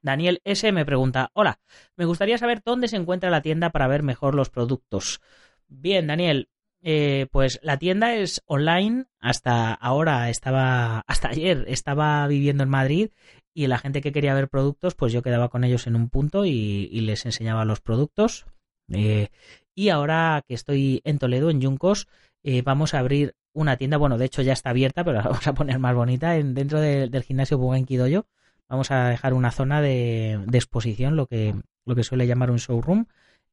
Daniel 0.00 0.40
S. 0.44 0.70
me 0.70 0.84
pregunta, 0.84 1.32
hola, 1.32 1.58
me 1.96 2.04
gustaría 2.04 2.38
saber 2.38 2.62
dónde 2.64 2.86
se 2.86 2.94
encuentra 2.94 3.28
la 3.28 3.42
tienda 3.42 3.70
para 3.70 3.88
ver 3.88 4.04
mejor 4.04 4.36
los 4.36 4.50
productos. 4.50 5.20
Bien, 5.66 6.06
Daniel, 6.06 6.48
eh, 6.80 7.26
pues 7.32 7.58
la 7.64 7.76
tienda 7.76 8.14
es 8.14 8.40
online. 8.46 9.06
Hasta 9.18 9.74
ahora 9.74 10.30
estaba, 10.30 11.00
hasta 11.08 11.30
ayer 11.30 11.64
estaba 11.66 12.24
viviendo 12.28 12.62
en 12.62 12.68
Madrid 12.68 13.10
y 13.52 13.66
la 13.66 13.78
gente 13.78 14.00
que 14.00 14.12
quería 14.12 14.34
ver 14.34 14.48
productos, 14.48 14.94
pues 14.94 15.12
yo 15.12 15.22
quedaba 15.22 15.48
con 15.48 15.64
ellos 15.64 15.88
en 15.88 15.96
un 15.96 16.08
punto 16.08 16.44
y, 16.44 16.86
les 17.00 17.26
enseñaba 17.26 17.64
los 17.64 17.80
productos. 17.80 18.46
Eh, 18.92 19.28
y 19.74 19.90
ahora 19.90 20.42
que 20.46 20.54
estoy 20.54 21.00
en 21.04 21.18
Toledo, 21.18 21.50
en 21.50 21.60
Yuncos, 21.60 22.08
eh, 22.42 22.62
vamos 22.62 22.94
a 22.94 22.98
abrir 22.98 23.34
una 23.52 23.76
tienda. 23.76 23.96
Bueno, 23.96 24.18
de 24.18 24.24
hecho 24.24 24.42
ya 24.42 24.52
está 24.52 24.70
abierta, 24.70 25.04
pero 25.04 25.18
la 25.18 25.22
vamos 25.28 25.46
a 25.46 25.54
poner 25.54 25.78
más 25.78 25.94
bonita 25.94 26.36
en, 26.36 26.54
dentro 26.54 26.80
del 26.80 27.22
gimnasio 27.22 27.58
Bugenquidoyo 27.58 28.26
vamos 28.68 28.90
a 28.90 29.08
dejar 29.08 29.34
una 29.34 29.50
zona 29.50 29.80
de, 29.80 30.34
exposición, 30.52 31.16
lo 31.16 31.26
que, 31.26 31.54
lo 31.84 31.94
que 31.94 32.04
suele 32.04 32.26
llamar 32.26 32.50
un 32.50 32.58
showroom, 32.58 33.06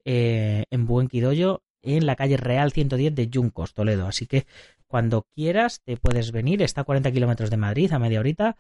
eh, 0.03 0.65
en 0.69 0.85
Buen 0.85 1.07
Quidoyo, 1.07 1.63
en 1.81 2.05
la 2.05 2.15
calle 2.15 2.37
Real 2.37 2.71
110 2.71 3.15
de 3.15 3.29
Yuncos, 3.29 3.73
Toledo. 3.73 4.07
Así 4.07 4.27
que 4.27 4.45
cuando 4.87 5.27
quieras 5.33 5.81
te 5.83 5.97
puedes 5.97 6.31
venir, 6.31 6.61
está 6.61 6.81
a 6.81 6.83
40 6.83 7.11
kilómetros 7.11 7.49
de 7.49 7.57
Madrid, 7.57 7.91
a 7.91 7.99
media 7.99 8.19
horita, 8.19 8.57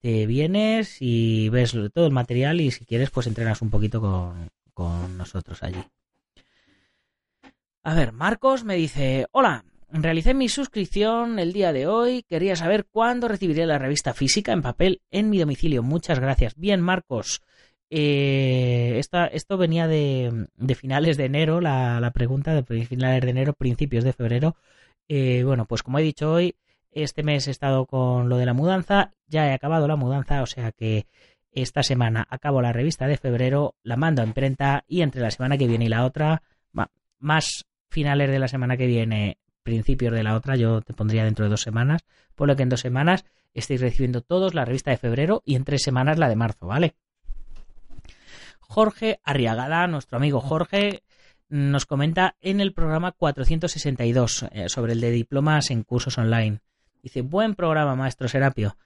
te 0.00 0.26
vienes 0.26 0.96
y 1.00 1.48
ves 1.50 1.76
todo 1.92 2.06
el 2.06 2.12
material 2.12 2.60
y 2.60 2.70
si 2.70 2.86
quieres 2.86 3.10
pues 3.10 3.26
entrenas 3.26 3.60
un 3.60 3.70
poquito 3.70 4.00
con, 4.00 4.48
con 4.72 5.18
nosotros 5.18 5.62
allí. 5.62 5.84
A 7.82 7.94
ver, 7.94 8.12
Marcos 8.12 8.64
me 8.64 8.76
dice, 8.76 9.26
hola, 9.32 9.64
Realicé 9.92 10.34
mi 10.34 10.48
suscripción 10.48 11.40
el 11.40 11.52
día 11.52 11.72
de 11.72 11.88
hoy. 11.88 12.22
Quería 12.22 12.54
saber 12.54 12.86
cuándo 12.86 13.26
recibiré 13.26 13.66
la 13.66 13.78
revista 13.78 14.14
física 14.14 14.52
en 14.52 14.62
papel 14.62 15.02
en 15.10 15.30
mi 15.30 15.38
domicilio. 15.38 15.82
Muchas 15.82 16.20
gracias. 16.20 16.54
Bien, 16.54 16.80
Marcos. 16.80 17.42
Eh, 17.90 19.00
esto 19.00 19.58
venía 19.58 19.88
de, 19.88 20.46
finales 20.76 21.16
de 21.16 21.24
enero, 21.24 21.60
la, 21.60 22.08
pregunta 22.14 22.54
de 22.54 22.62
finales 22.86 23.24
de 23.24 23.30
enero, 23.30 23.52
principios 23.52 24.04
de 24.04 24.12
febrero. 24.12 24.54
Eh, 25.08 25.42
bueno, 25.44 25.64
pues 25.66 25.82
como 25.82 25.98
he 25.98 26.02
dicho 26.02 26.30
hoy, 26.30 26.54
este 26.92 27.24
mes 27.24 27.48
he 27.48 27.50
estado 27.50 27.86
con 27.86 28.28
lo 28.28 28.36
de 28.36 28.46
la 28.46 28.54
mudanza. 28.54 29.12
Ya 29.26 29.48
he 29.48 29.52
acabado 29.52 29.88
la 29.88 29.96
mudanza, 29.96 30.42
o 30.42 30.46
sea 30.46 30.70
que 30.70 31.06
esta 31.50 31.82
semana 31.82 32.24
acabo 32.30 32.62
la 32.62 32.72
revista 32.72 33.08
de 33.08 33.16
febrero, 33.16 33.74
la 33.82 33.96
mando 33.96 34.22
a 34.22 34.26
imprenta 34.26 34.84
y 34.86 35.02
entre 35.02 35.20
la 35.20 35.32
semana 35.32 35.58
que 35.58 35.66
viene 35.66 35.86
y 35.86 35.88
la 35.88 36.04
otra, 36.04 36.42
más 37.18 37.66
finales 37.90 38.30
de 38.30 38.38
la 38.38 38.48
semana 38.48 38.76
que 38.76 38.86
viene 38.86 39.38
principios 39.62 40.14
de 40.14 40.22
la 40.22 40.34
otra, 40.34 40.56
yo 40.56 40.80
te 40.80 40.94
pondría 40.94 41.24
dentro 41.24 41.44
de 41.44 41.50
dos 41.50 41.60
semanas, 41.60 42.02
por 42.34 42.48
lo 42.48 42.56
que 42.56 42.62
en 42.62 42.68
dos 42.68 42.80
semanas 42.80 43.24
estéis 43.52 43.80
recibiendo 43.80 44.22
todos 44.22 44.54
la 44.54 44.64
revista 44.64 44.90
de 44.90 44.96
febrero 44.96 45.42
y 45.44 45.56
en 45.56 45.64
tres 45.64 45.82
semanas 45.82 46.18
la 46.18 46.28
de 46.28 46.36
marzo, 46.36 46.66
¿vale? 46.66 46.94
Jorge 48.60 49.20
Arriagada, 49.24 49.86
nuestro 49.88 50.16
amigo 50.16 50.40
Jorge, 50.40 51.02
nos 51.48 51.86
comenta 51.86 52.36
en 52.40 52.60
el 52.60 52.72
programa 52.72 53.12
462 53.12 54.44
eh, 54.52 54.68
sobre 54.68 54.92
el 54.92 55.00
de 55.00 55.10
diplomas 55.10 55.70
en 55.70 55.82
cursos 55.82 56.16
online. 56.16 56.60
Dice, 57.02 57.22
buen 57.22 57.54
programa, 57.54 57.96
maestro 57.96 58.28
Serapio. 58.28 58.76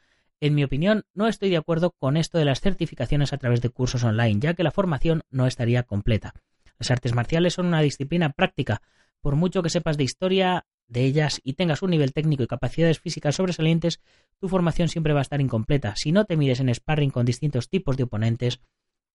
En 0.40 0.54
mi 0.54 0.64
opinión, 0.64 1.04
no 1.14 1.28
estoy 1.28 1.50
de 1.50 1.58
acuerdo 1.58 1.90
con 1.90 2.16
esto 2.16 2.38
de 2.38 2.44
las 2.46 2.60
certificaciones 2.60 3.32
a 3.32 3.38
través 3.38 3.60
de 3.60 3.68
cursos 3.68 4.04
online, 4.04 4.40
ya 4.40 4.54
que 4.54 4.62
la 4.62 4.70
formación 4.70 5.22
no 5.30 5.46
estaría 5.46 5.82
completa. 5.82 6.34
Las 6.78 6.90
artes 6.90 7.14
marciales 7.14 7.54
son 7.54 7.66
una 7.66 7.80
disciplina 7.80 8.30
práctica, 8.30 8.82
Por 9.20 9.36
mucho 9.36 9.62
que 9.62 9.70
sepas 9.70 9.96
de 9.96 10.04
historia 10.04 10.66
de 10.86 11.04
ellas 11.04 11.40
y 11.42 11.54
tengas 11.54 11.80
un 11.80 11.90
nivel 11.90 12.12
técnico 12.12 12.42
y 12.42 12.46
capacidades 12.46 13.00
físicas 13.00 13.36
sobresalientes, 13.36 14.00
tu 14.38 14.48
formación 14.48 14.88
siempre 14.88 15.14
va 15.14 15.20
a 15.20 15.22
estar 15.22 15.40
incompleta 15.40 15.96
si 15.96 16.12
no 16.12 16.26
te 16.26 16.36
mides 16.36 16.60
en 16.60 16.74
sparring 16.74 17.10
con 17.10 17.24
distintos 17.24 17.70
tipos 17.70 17.96
de 17.96 18.02
oponentes, 18.02 18.60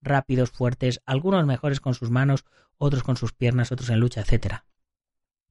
rápidos, 0.02 0.50
fuertes, 0.50 1.00
algunos 1.06 1.46
mejores 1.46 1.80
con 1.80 1.94
sus 1.94 2.10
manos, 2.10 2.44
otros 2.76 3.02
con 3.02 3.16
sus 3.16 3.32
piernas, 3.32 3.70
otros 3.70 3.90
en 3.90 4.00
lucha, 4.00 4.20
etc. 4.22 4.64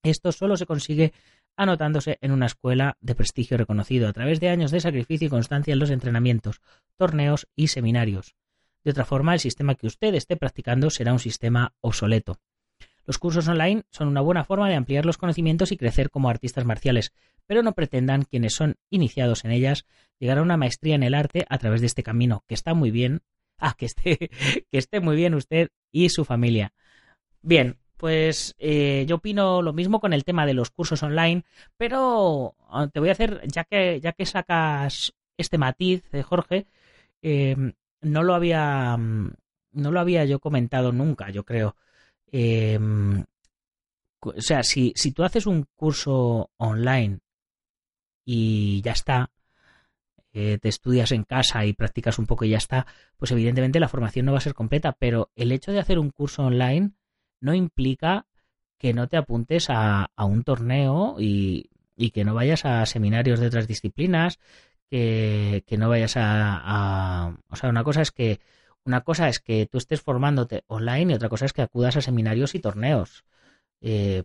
Esto 0.04 0.32
solo 0.32 0.58
se 0.58 0.66
consigue 0.66 1.14
anotándose 1.56 2.18
en 2.22 2.32
una 2.32 2.46
escuela 2.46 2.98
de 3.02 3.16
prestigio 3.16 3.58
reconocido 3.58 4.08
a 4.08 4.14
través 4.14 4.40
de 4.40 4.50
años 4.50 4.72
de 4.72 4.80
sacrificio 4.80 5.28
y 5.28 5.30
constancia 5.30 5.74
en 5.74 5.80
los 5.80 5.90
entrenamientos, 5.90 6.62
torneos 6.96 7.48
y 7.56 7.68
seminarios. 7.68 8.36
De 8.90 8.94
otra 8.94 9.06
forma, 9.06 9.36
el 9.36 9.40
sistema 9.40 9.76
que 9.76 9.86
usted 9.86 10.16
esté 10.16 10.36
practicando 10.36 10.90
será 10.90 11.14
un 11.14 11.20
sistema 11.20 11.76
obsoleto. 11.80 12.40
Los 13.06 13.20
cursos 13.20 13.48
online 13.48 13.84
son 13.92 14.08
una 14.08 14.20
buena 14.20 14.44
forma 14.44 14.68
de 14.68 14.74
ampliar 14.74 15.06
los 15.06 15.20
conocimientos 15.20 15.72
y 15.72 15.78
crecer 15.78 16.10
como 16.10 16.28
artistas 16.28 16.66
marciales, 16.66 17.14
pero 17.46 17.62
no 17.62 17.74
pretendan 17.74 18.24
quienes 18.24 18.56
son 18.56 18.78
iniciados 18.90 19.46
en 19.46 19.52
ellas 19.52 19.86
llegar 20.18 20.40
a 20.40 20.42
una 20.42 20.58
maestría 20.58 20.96
en 20.96 21.04
el 21.04 21.14
arte 21.14 21.46
a 21.50 21.60
través 21.60 21.82
de 21.82 21.86
este 21.86 22.02
camino, 22.02 22.44
que 22.48 22.56
está 22.56 22.74
muy 22.74 22.90
bien. 22.90 23.22
Ah, 23.62 23.76
que 23.78 23.86
esté, 23.86 24.18
que 24.72 24.78
esté 24.78 25.02
muy 25.02 25.18
bien 25.18 25.36
usted 25.36 25.70
y 25.92 26.08
su 26.10 26.26
familia. 26.26 26.74
Bien, 27.42 27.78
pues 27.98 28.56
eh, 28.58 29.06
yo 29.06 29.18
opino 29.18 29.62
lo 29.62 29.74
mismo 29.74 30.00
con 30.00 30.14
el 30.14 30.24
tema 30.24 30.48
de 30.48 30.54
los 30.56 30.72
cursos 30.72 31.04
online, 31.04 31.44
pero 31.78 32.56
ah, 32.70 32.88
te 32.88 33.02
voy 33.02 33.10
a 33.10 33.12
hacer, 33.12 33.42
ya 33.46 33.66
que, 33.66 34.00
ya 34.00 34.14
que 34.14 34.26
sacas 34.26 35.14
este 35.38 35.58
matiz, 35.60 36.10
de 36.10 36.24
Jorge, 36.24 36.68
eh, 37.22 37.74
no 38.02 38.24
lo 38.24 38.34
había 38.36 38.96
mm, 38.98 39.34
no 39.74 39.92
lo 39.92 40.00
había 40.00 40.26
yo 40.26 40.40
comentado 40.40 40.92
nunca, 40.92 41.30
yo 41.30 41.44
creo. 41.44 41.76
Eh, 42.32 42.80
o 44.22 44.42
sea, 44.42 44.64
si, 44.64 44.94
si 44.96 45.12
tú 45.12 45.24
haces 45.24 45.46
un 45.46 45.66
curso 45.76 46.52
online 46.58 47.20
y 48.26 48.82
ya 48.82 48.92
está, 48.92 49.32
te 50.32 50.70
estudias 50.70 51.12
en 51.12 51.24
casa 51.24 51.66
y 51.66 51.74
practicas 51.74 52.20
un 52.20 52.26
poco 52.26 52.46
y 52.46 52.50
ya 52.50 52.58
está, 52.58 52.86
pues 53.18 53.32
evidentemente 53.32 53.80
la 53.80 53.88
formación 53.88 54.26
no 54.26 54.32
va 54.32 54.38
a 54.40 54.42
ser 54.42 54.54
completa, 54.54 54.96
pero 55.00 55.32
el 55.36 55.52
hecho 55.52 55.72
de 55.72 55.80
hacer 55.80 56.00
un 56.00 56.12
curso 56.12 56.44
online 56.44 56.92
no 57.42 57.54
implica 57.54 58.26
que 58.78 58.94
no 58.94 59.08
te 59.08 59.18
apuntes 59.18 59.68
a, 59.70 60.10
un 60.18 60.44
torneo 60.44 61.18
y, 61.20 61.70
que 62.14 62.24
no 62.24 62.34
vayas 62.34 62.66
a 62.66 62.86
seminarios 62.86 63.40
de 63.40 63.48
otras 63.48 63.68
disciplinas, 63.68 64.40
que, 64.90 65.64
no 65.78 65.90
vayas 65.90 66.14
a, 66.18 67.36
O 67.50 67.56
sea, 67.56 67.70
una 67.70 67.84
cosa 67.84 68.02
es 68.02 68.12
que 68.12 68.40
una 68.86 69.02
cosa 69.02 69.30
es 69.30 69.40
que 69.40 69.68
tú 69.68 69.78
estés 69.78 70.02
formándote 70.02 70.64
online 70.68 71.14
y 71.14 71.16
otra 71.16 71.30
cosa 71.30 71.46
es 71.46 71.54
que 71.54 71.62
acudas 71.62 71.98
a 71.98 72.02
seminarios 72.02 72.56
y 72.56 72.60
torneos. 72.60 73.24
Eh, 73.82 74.24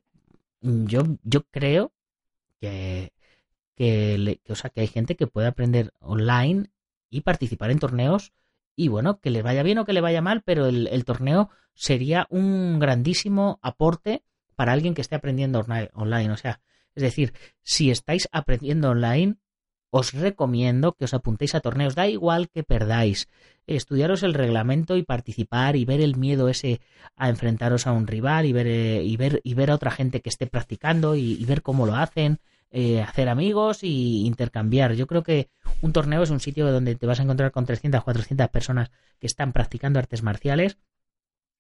yo, 0.61 1.03
yo 1.23 1.45
creo 1.51 1.93
que, 2.61 3.13
que, 3.77 4.41
o 4.49 4.55
sea, 4.55 4.71
que 4.71 4.81
hay 4.81 4.87
gente 4.87 5.17
que 5.17 5.27
puede 5.27 5.49
aprender 5.49 5.93
online 6.01 6.71
y 7.11 7.23
participar 7.23 7.71
en 7.71 7.79
torneos 7.79 8.33
y 8.77 8.89
bueno, 8.89 9.21
que 9.21 9.31
le 9.31 9.43
vaya 9.43 9.63
bien 9.63 9.79
o 9.79 9.85
que 9.85 9.93
le 9.93 10.01
vaya 10.01 10.21
mal, 10.21 10.43
pero 10.43 10.67
el, 10.67 11.05
torneo 11.05 11.51
sería 11.75 12.27
un 12.31 12.79
grandísimo 12.79 13.59
aporte 13.63 14.25
para 14.57 14.73
alguien 14.73 14.95
que 14.95 15.01
esté 15.01 15.15
aprendiendo 15.15 15.65
online. 15.95 16.33
O 16.33 16.37
sea, 16.37 16.61
es 16.95 17.03
decir, 17.03 17.35
si 17.63 17.91
estáis 17.91 18.29
aprendiendo 18.33 18.91
online, 18.91 19.37
os 19.99 20.07
recomiendo 20.13 20.95
que 20.97 21.05
os 21.09 21.15
apuntéis 21.15 21.55
a 21.55 21.63
torneos. 21.67 21.95
Da 21.95 22.07
igual 22.19 22.43
que 22.53 22.63
perdáis. 22.73 23.19
Estudiaros 23.67 24.23
el 24.23 24.35
reglamento 24.35 24.97
y 24.97 25.03
participar 25.15 25.77
y 25.77 25.85
ver 25.85 26.01
el 26.01 26.17
miedo 26.17 26.49
ese 26.49 26.81
a 27.17 27.29
enfrentaros 27.29 27.87
a 27.87 27.93
un 27.93 28.07
rival 28.07 28.45
y 28.47 28.53
ver, 28.53 28.67
eh, 28.67 29.03
y 29.03 29.17
ver, 29.17 29.41
y 29.45 29.55
ver 29.55 29.71
a 29.71 29.77
otra 29.79 29.91
gente 29.91 30.21
que 30.21 30.31
esté 30.31 30.47
practicando 30.47 31.17
y 31.17 31.45
ver 31.45 31.63
cómo 31.63 31.87
lo 31.87 31.95
hacen 31.95 32.41
eh, 32.77 33.01
hacer 33.01 33.29
amigos 33.29 33.85
y 33.85 34.27
intercambiar. 34.27 34.95
Yo 34.95 35.07
creo 35.07 35.23
que 35.23 35.49
un 35.81 35.93
torneo 35.93 36.25
es 36.25 36.31
un 36.31 36.41
sitio 36.41 36.73
donde 36.73 36.97
te 36.97 37.07
vas 37.07 37.21
a 37.21 37.23
encontrar 37.23 37.53
con 37.53 37.67
300, 37.67 38.03
400 38.03 38.49
personas 38.49 38.91
que 39.21 39.29
están 39.29 39.53
practicando 39.53 40.01
artes 40.01 40.25
marciales 40.25 40.77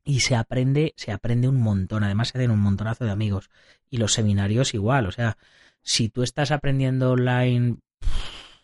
y 0.05 0.21
se 0.21 0.35
aprende, 0.35 0.93
se 0.97 1.13
aprende 1.13 1.47
un 1.47 1.61
montón. 1.61 2.03
Además 2.03 2.31
se 2.31 2.39
hacen 2.39 2.51
un 2.51 2.59
montonazo 2.59 3.05
de 3.05 3.13
amigos. 3.13 3.49
Y 3.89 3.99
los 3.99 4.13
seminarios 4.13 4.75
igual. 4.75 5.07
O 5.07 5.13
sea, 5.13 5.39
si 5.83 6.09
tú 6.09 6.25
estás 6.25 6.51
aprendiendo 6.51 7.13
online, 7.13 7.77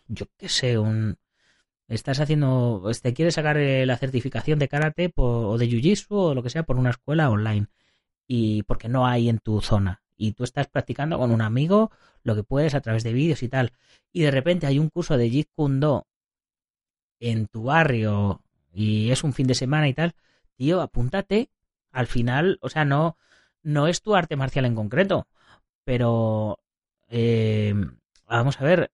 yo 0.07 0.25
qué 0.37 0.49
sé, 0.49 0.77
un, 0.77 1.17
estás 1.87 2.19
haciendo, 2.19 2.89
te 3.01 3.13
quieres 3.13 3.35
sacar 3.35 3.57
eh, 3.57 3.85
la 3.85 3.97
certificación 3.97 4.59
de 4.59 4.67
karate 4.67 5.11
o 5.15 5.57
de 5.57 5.67
jiu-jitsu 5.67 6.07
o 6.09 6.33
lo 6.35 6.43
que 6.43 6.49
sea 6.49 6.63
por 6.63 6.77
una 6.77 6.91
escuela 6.91 7.29
online 7.29 7.67
y 8.27 8.63
porque 8.63 8.89
no 8.89 9.07
hay 9.07 9.29
en 9.29 9.39
tu 9.39 9.61
zona. 9.61 10.01
Y 10.15 10.33
tú 10.33 10.43
estás 10.43 10.67
practicando 10.67 11.17
con 11.17 11.31
un 11.31 11.41
amigo 11.41 11.91
lo 12.23 12.35
que 12.35 12.43
puedes 12.43 12.75
a 12.75 12.81
través 12.81 13.03
de 13.03 13.13
vídeos 13.13 13.43
y 13.43 13.49
tal, 13.49 13.73
y 14.13 14.21
de 14.21 14.31
repente 14.31 14.67
hay 14.67 14.79
un 14.79 14.89
curso 14.89 15.17
de 15.17 15.29
Jeet 15.29 15.49
Kune 15.55 15.79
Do 15.79 16.07
en 17.19 17.47
tu 17.47 17.63
barrio 17.63 18.41
y 18.73 19.11
es 19.11 19.23
un 19.23 19.33
fin 19.33 19.47
de 19.47 19.55
semana 19.55 19.87
y 19.87 19.93
tal, 19.93 20.13
tío, 20.55 20.81
apúntate. 20.81 21.49
Al 21.91 22.07
final, 22.07 22.57
o 22.61 22.69
sea, 22.69 22.85
no, 22.85 23.17
no 23.63 23.87
es 23.87 24.01
tu 24.01 24.15
arte 24.15 24.35
marcial 24.35 24.65
en 24.65 24.75
concreto, 24.75 25.27
pero 25.83 26.59
eh, 27.09 27.73
vamos 28.27 28.61
a 28.61 28.63
ver, 28.63 28.91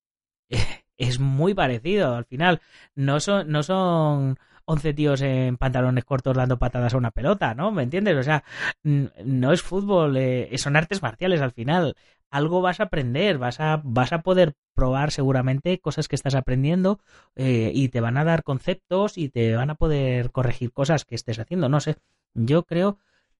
es 0.97 1.19
muy 1.19 1.53
parecido 1.53 2.15
al 2.15 2.25
final. 2.25 2.61
No 2.95 3.19
son, 3.19 3.49
no 3.49 3.63
son 3.63 4.37
11 4.65 4.93
tíos 4.93 5.21
en 5.21 5.57
pantalones 5.57 6.03
cortos 6.03 6.35
dando 6.35 6.59
patadas 6.59 6.93
a 6.93 6.97
una 6.97 7.11
pelota, 7.11 7.55
¿no? 7.55 7.71
¿Me 7.71 7.83
entiendes? 7.83 8.17
O 8.17 8.23
sea, 8.23 8.43
no 8.83 9.53
es 9.53 9.61
fútbol, 9.61 10.17
eh, 10.17 10.49
son 10.57 10.75
artes 10.75 11.01
marciales 11.01 11.41
al 11.41 11.53
final. 11.53 11.95
Algo 12.29 12.61
vas 12.61 12.81
a 12.81 12.83
aprender, 12.83 13.37
vas 13.37 13.61
a, 13.61 13.81
vas 13.83 14.11
a 14.11 14.21
poder 14.21 14.55
probar 14.73 15.11
seguramente 15.11 15.79
cosas 15.79 16.09
que 16.09 16.17
estás 16.17 16.35
aprendiendo 16.35 16.99
eh, 17.35 17.71
y 17.73 17.87
te 17.89 18.01
van 18.01 18.17
a 18.17 18.25
dar 18.25 18.43
conceptos 18.43 19.17
y 19.17 19.29
te 19.29 19.55
van 19.55 19.69
a 19.69 19.75
poder 19.75 20.31
corregir 20.31 20.73
cosas 20.73 21.05
que 21.05 21.15
estés 21.15 21.39
haciendo. 21.39 21.69
No 21.69 21.79
sé, 21.79 21.95
yo 22.33 22.63
creo 22.63 22.99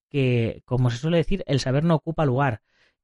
que, 0.09 0.61
como 0.65 0.89
se 0.89 0.97
suele 0.97 1.17
decir, 1.17 1.43
el 1.47 1.59
saber 1.59 1.83
no 1.83 1.95
ocupa 1.95 2.25
lugar. 2.25 2.61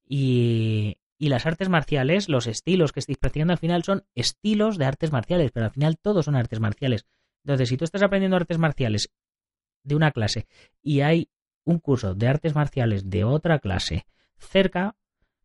Y, 0.07 0.97
y 1.17 1.29
las 1.29 1.45
artes 1.45 1.69
marciales, 1.69 2.29
los 2.29 2.47
estilos 2.47 2.91
que 2.91 2.99
estáis 2.99 3.17
practicando 3.17 3.53
al 3.53 3.59
final 3.59 3.83
son 3.83 4.05
estilos 4.15 4.77
de 4.77 4.85
artes 4.85 5.11
marciales, 5.11 5.51
pero 5.51 5.65
al 5.65 5.71
final 5.71 5.97
todos 5.97 6.25
son 6.25 6.35
artes 6.35 6.59
marciales. 6.59 7.05
Entonces, 7.43 7.69
si 7.69 7.77
tú 7.77 7.85
estás 7.85 8.01
aprendiendo 8.01 8.37
artes 8.37 8.57
marciales 8.57 9.09
de 9.83 9.95
una 9.95 10.11
clase 10.11 10.47
y 10.81 11.01
hay 11.01 11.29
un 11.65 11.79
curso 11.79 12.15
de 12.15 12.27
artes 12.27 12.55
marciales 12.55 13.09
de 13.09 13.23
otra 13.23 13.59
clase 13.59 14.05
cerca, 14.37 14.95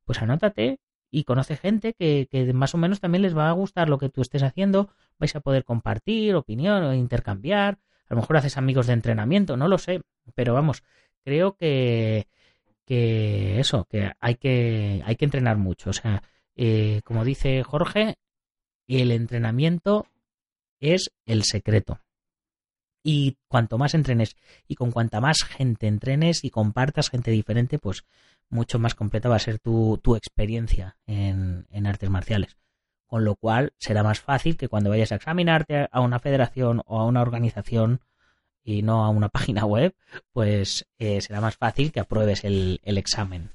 pues 0.05 0.23
anótate 0.23 0.81
y 1.11 1.25
conoce 1.25 1.57
gente 1.57 1.95
que, 1.95 2.29
más 2.55 2.75
o 2.75 2.79
menos 2.79 3.01
también 3.01 3.23
les 3.23 3.37
va 3.37 3.49
a 3.49 3.53
gustar 3.53 3.89
lo 3.89 3.99
que 3.99 4.09
tú 4.09 4.21
estés 4.21 4.43
haciendo, 4.43 4.91
vais 5.19 5.35
a 5.37 5.41
poder 5.41 5.65
compartir 5.65 6.35
opinión 6.35 6.83
o 6.83 6.95
intercambiar, 6.95 7.79
a 8.09 8.15
lo 8.15 8.21
mejor 8.21 8.37
haces 8.37 8.57
amigos 8.57 8.87
de 8.87 8.95
entrenamiento, 8.95 9.57
no 9.57 9.69
lo 9.69 9.79
sé, 9.79 10.03
pero 10.35 10.55
vamos, 10.55 10.83
creo 11.25 11.57
que, 11.57 12.29
que 12.89 13.61
eso, 13.61 13.85
que 13.85 14.13
hay 14.19 14.37
que, 14.37 15.03
hay 15.05 15.17
que 15.17 15.27
entrenar 15.27 15.59
mucho, 15.59 15.91
o 15.91 15.93
sea, 15.93 16.23
eh, 16.57 17.03
como 17.05 17.23
dice 17.23 17.63
Jorge, 17.63 18.17
el 18.87 19.13
entrenamiento 19.13 20.07
es 20.81 21.11
el 21.27 21.43
secreto. 21.43 22.01
Y 23.03 23.37
cuanto 23.47 23.77
más 23.77 23.95
entrenes 23.95 24.37
y 24.67 24.75
con 24.75 24.91
cuanta 24.91 25.21
más 25.21 25.45
gente 25.45 25.87
entrenes 25.87 26.45
y 26.45 26.51
compartas 26.51 27.11
gente 27.11 27.31
diferente, 27.31 27.79
pues 27.79 28.05
mucho 28.49 28.79
más 28.79 28.95
completa 28.95 29.29
va 29.29 29.37
a 29.37 29.41
ser 29.41 29.59
tu, 29.59 30.01
tu 30.03 30.17
experiencia 30.17 30.97
en, 31.07 31.67
en, 31.71 31.87
artes 31.87 32.09
marciales. 32.09 32.57
Con 33.07 33.25
lo 33.25 33.37
cual 33.37 33.75
será 33.79 34.03
más 34.03 34.21
fácil 34.21 34.57
que 34.57 34.69
cuando 34.69 34.91
vayas 34.91 35.13
a 35.13 35.17
examinarte 35.17 35.89
a 35.91 36.01
una 36.01 36.19
federación 36.19 36.83
o 36.87 37.01
a 37.01 37.07
una 37.07 37.21
organización 37.21 38.01
y 38.69 38.83
no 38.83 39.05
a 39.05 39.09
una 39.09 39.29
página 39.31 39.65
web, 39.65 39.95
pues 40.33 40.87
eh, 40.99 41.21
será 41.23 41.41
más 41.41 41.57
fácil 41.57 41.91
que 41.91 42.01
apruebes 42.01 42.45
el, 42.45 42.81
examen. 42.85 43.51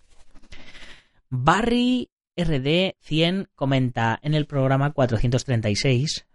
Barry 1.29 2.09
RD100 2.35 3.49
comenta 3.55 4.19
en 4.23 4.33
el 4.33 4.47
programa 4.47 4.91
436 4.91 6.25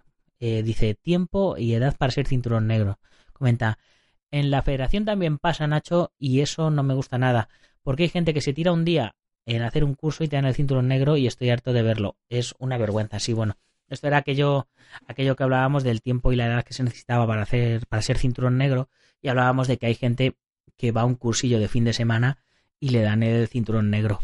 eh, 0.40 0.62
dice 0.62 0.94
tiempo 0.94 1.56
y 1.58 1.74
edad 1.74 1.96
para 1.96 2.12
ser 2.12 2.28
cinturón 2.28 2.68
negro. 2.68 3.00
Comenta, 3.32 3.78
en 4.30 4.52
la 4.52 4.62
federación 4.62 5.04
también 5.04 5.38
pasa, 5.38 5.66
Nacho, 5.66 6.12
y 6.16 6.40
eso 6.40 6.70
no 6.70 6.84
me 6.84 6.94
gusta 6.94 7.18
nada, 7.18 7.48
porque 7.82 8.04
hay 8.04 8.08
gente 8.08 8.32
que 8.32 8.40
se 8.40 8.52
tira 8.52 8.70
un 8.70 8.84
día 8.84 9.16
en 9.46 9.62
hacer 9.62 9.82
un 9.82 9.94
curso 9.94 10.22
y 10.22 10.28
te 10.28 10.36
dan 10.36 10.44
el 10.44 10.54
cinturón 10.54 10.86
negro 10.86 11.16
y 11.16 11.26
estoy 11.26 11.50
harto 11.50 11.72
de 11.72 11.82
verlo. 11.82 12.16
Es 12.28 12.54
una 12.58 12.78
vergüenza, 12.78 13.18
sí, 13.18 13.32
bueno. 13.32 13.56
Esto 13.88 14.07
era 14.07 14.18
aquello, 14.18 14.68
aquello 15.07 15.37
que 15.37 15.42
hablábamos 15.42 15.85
del 15.85 16.03
tiempo 16.03 16.33
y 16.33 16.37
la 16.37 16.46
edad 16.46 16.64
que 16.64 16.74
se 16.74 16.83
necesitaba 16.83 17.27
para 17.27 17.42
hacer, 17.42 17.87
para 17.87 18.03
ser 18.03 18.18
cinturón 18.18 18.59
negro, 18.59 18.88
y 19.22 19.29
hablábamos 19.29 19.68
de 19.68 19.79
que 19.79 19.87
hay 19.87 19.94
gente 19.94 20.37
que 20.77 20.92
va 20.92 21.03
a 21.03 21.07
un 21.07 21.14
cursillo 21.14 21.59
de 21.59 21.68
fin 21.68 21.85
de 21.85 21.92
semana 21.92 22.38
y 22.81 22.90
le 22.90 23.03
dan 23.03 23.22
el 23.22 23.48
cinturón 23.48 23.90
negro. 23.90 24.20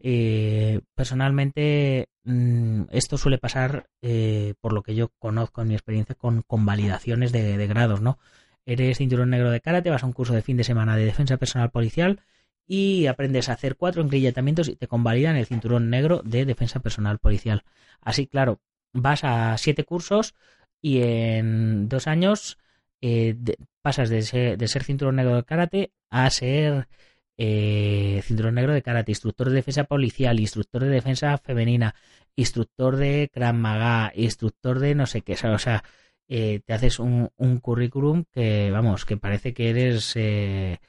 Eh, 0.00 0.80
personalmente, 0.94 2.08
mm, 2.24 2.84
esto 2.90 3.18
suele 3.18 3.38
pasar, 3.38 3.88
eh, 4.02 4.54
por 4.60 4.72
lo 4.72 4.82
que 4.82 4.94
yo 4.94 5.10
conozco 5.18 5.62
en 5.62 5.68
mi 5.68 5.74
experiencia, 5.74 6.14
con 6.16 6.42
convalidaciones 6.42 7.30
de, 7.32 7.56
de 7.56 7.66
grados, 7.68 8.00
¿no? 8.00 8.18
Eres 8.66 8.98
cinturón 8.98 9.30
negro 9.30 9.50
de 9.50 9.60
karate, 9.60 9.90
vas 9.90 10.02
a 10.02 10.06
un 10.06 10.12
curso 10.12 10.34
de 10.34 10.42
fin 10.42 10.56
de 10.56 10.64
semana 10.64 10.96
de 10.96 11.04
defensa 11.04 11.36
personal 11.36 11.70
policial 11.70 12.20
y 12.66 13.06
aprendes 13.06 13.48
a 13.48 13.54
hacer 13.54 13.76
cuatro 13.76 14.02
engrilletamientos 14.02 14.68
y 14.68 14.76
te 14.76 14.88
convalidan 14.88 15.36
el 15.36 15.46
cinturón 15.46 15.90
negro 15.90 16.22
de 16.24 16.44
defensa 16.44 16.80
personal 16.80 17.18
policial. 17.18 17.64
Así, 18.00 18.26
claro, 18.26 18.60
vas 18.92 19.24
a 19.24 19.56
siete 19.58 19.84
cursos 19.84 20.34
y 20.80 21.02
en 21.02 21.88
dos 21.88 22.06
años 22.06 22.58
eh, 23.00 23.36
pasas 23.82 24.10
de 24.10 24.22
ser, 24.22 24.58
de 24.58 24.68
ser, 24.68 24.84
cinturón 24.84 25.16
negro 25.16 25.36
de 25.36 25.44
karate 25.44 25.92
a 26.10 26.28
ser 26.30 26.88
eh, 27.36 28.20
cinturón 28.24 28.54
negro 28.54 28.72
de 28.72 28.82
karate, 28.82 29.12
instructor 29.12 29.48
de 29.48 29.56
defensa 29.56 29.84
policial, 29.84 30.40
instructor 30.40 30.82
de 30.84 30.90
defensa 30.90 31.36
femenina, 31.38 31.94
instructor 32.36 32.96
de 32.96 33.30
Krav 33.32 33.54
Maga, 33.54 34.12
instructor 34.14 34.78
de 34.78 34.94
no 34.94 35.06
sé 35.06 35.22
qué, 35.22 35.34
o 35.34 35.58
sea, 35.58 35.82
eh, 36.28 36.60
te 36.64 36.72
haces 36.72 36.98
un, 36.98 37.30
un, 37.36 37.58
currículum 37.60 38.24
que, 38.32 38.70
vamos, 38.70 39.04
que 39.04 39.16
parece 39.16 39.52
que 39.54 39.70
eres 39.70 40.14
eh, 40.16 40.80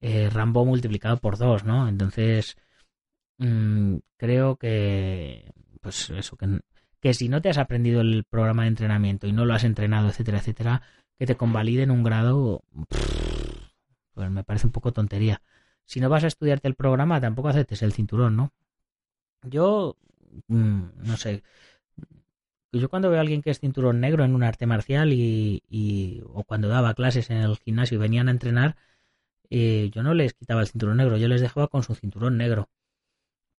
eh, 0.00 0.30
Rambo 0.30 0.64
multiplicado 0.64 1.18
por 1.18 1.38
dos, 1.38 1.64
¿no? 1.64 1.88
Entonces, 1.88 2.56
mmm, 3.38 3.96
creo 4.16 4.56
que, 4.56 5.52
pues 5.82 6.10
eso, 6.10 6.36
que, 6.36 6.60
que 7.06 7.14
si 7.14 7.28
no 7.28 7.40
te 7.40 7.48
has 7.48 7.58
aprendido 7.58 8.00
el 8.00 8.24
programa 8.24 8.62
de 8.62 8.68
entrenamiento 8.70 9.28
y 9.28 9.32
no 9.32 9.44
lo 9.44 9.54
has 9.54 9.62
entrenado, 9.62 10.08
etcétera, 10.08 10.38
etcétera, 10.38 10.82
que 11.16 11.24
te 11.24 11.36
convaliden 11.36 11.92
un 11.92 12.02
grado, 12.02 12.64
pues 14.12 14.28
me 14.28 14.42
parece 14.42 14.66
un 14.66 14.72
poco 14.72 14.92
tontería. 14.92 15.40
Si 15.84 16.00
no 16.00 16.08
vas 16.08 16.24
a 16.24 16.26
estudiarte 16.26 16.66
el 16.66 16.74
programa, 16.74 17.20
tampoco 17.20 17.46
aceptes 17.46 17.82
el 17.82 17.92
cinturón, 17.92 18.34
¿no? 18.34 18.52
Yo, 19.44 19.96
mmm, 20.48 20.82
no 20.96 21.16
sé, 21.16 21.44
yo 22.72 22.88
cuando 22.88 23.08
veo 23.08 23.18
a 23.18 23.20
alguien 23.20 23.40
que 23.40 23.50
es 23.50 23.60
cinturón 23.60 24.00
negro 24.00 24.24
en 24.24 24.34
un 24.34 24.42
arte 24.42 24.66
marcial 24.66 25.12
y, 25.12 25.62
y 25.70 26.22
o 26.34 26.42
cuando 26.42 26.66
daba 26.66 26.94
clases 26.94 27.30
en 27.30 27.36
el 27.36 27.56
gimnasio 27.56 27.98
y 27.98 28.00
venían 28.00 28.26
a 28.26 28.32
entrenar, 28.32 28.74
eh, 29.48 29.90
yo 29.94 30.02
no 30.02 30.12
les 30.12 30.34
quitaba 30.34 30.60
el 30.60 30.66
cinturón 30.66 30.96
negro, 30.96 31.18
yo 31.18 31.28
les 31.28 31.40
dejaba 31.40 31.68
con 31.68 31.84
su 31.84 31.94
cinturón 31.94 32.36
negro. 32.36 32.68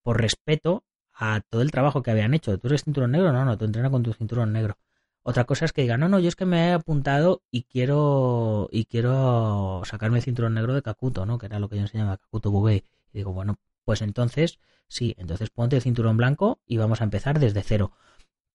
Por 0.02 0.20
respeto 0.20 0.82
a 1.18 1.40
todo 1.40 1.62
el 1.62 1.70
trabajo 1.70 2.02
que 2.02 2.10
habían 2.10 2.34
hecho. 2.34 2.58
¿Tú 2.58 2.68
eres 2.68 2.84
cinturón 2.84 3.12
negro? 3.12 3.32
No, 3.32 3.44
no, 3.44 3.56
tú 3.56 3.64
entrenas 3.64 3.90
con 3.90 4.02
tu 4.02 4.12
cinturón 4.12 4.52
negro. 4.52 4.76
Otra 5.22 5.44
cosa 5.44 5.64
es 5.64 5.72
que 5.72 5.82
digan, 5.82 6.00
no, 6.00 6.08
no, 6.08 6.20
yo 6.20 6.28
es 6.28 6.36
que 6.36 6.44
me 6.44 6.68
he 6.68 6.72
apuntado 6.72 7.42
y 7.50 7.64
quiero 7.64 8.68
y 8.70 8.84
quiero 8.84 9.82
sacarme 9.84 10.18
el 10.18 10.24
cinturón 10.24 10.54
negro 10.54 10.74
de 10.74 10.82
Kakuto, 10.82 11.26
¿no? 11.26 11.38
Que 11.38 11.46
era 11.46 11.58
lo 11.58 11.68
que 11.68 11.76
yo 11.76 11.82
enseñaba, 11.82 12.18
Kakuto 12.18 12.50
Bubei. 12.50 12.84
Y 13.12 13.18
digo, 13.18 13.32
bueno, 13.32 13.58
pues 13.84 14.02
entonces, 14.02 14.60
sí, 14.88 15.14
entonces 15.18 15.50
ponte 15.50 15.76
el 15.76 15.82
cinturón 15.82 16.16
blanco 16.16 16.60
y 16.66 16.76
vamos 16.76 17.00
a 17.00 17.04
empezar 17.04 17.40
desde 17.40 17.62
cero. 17.62 17.92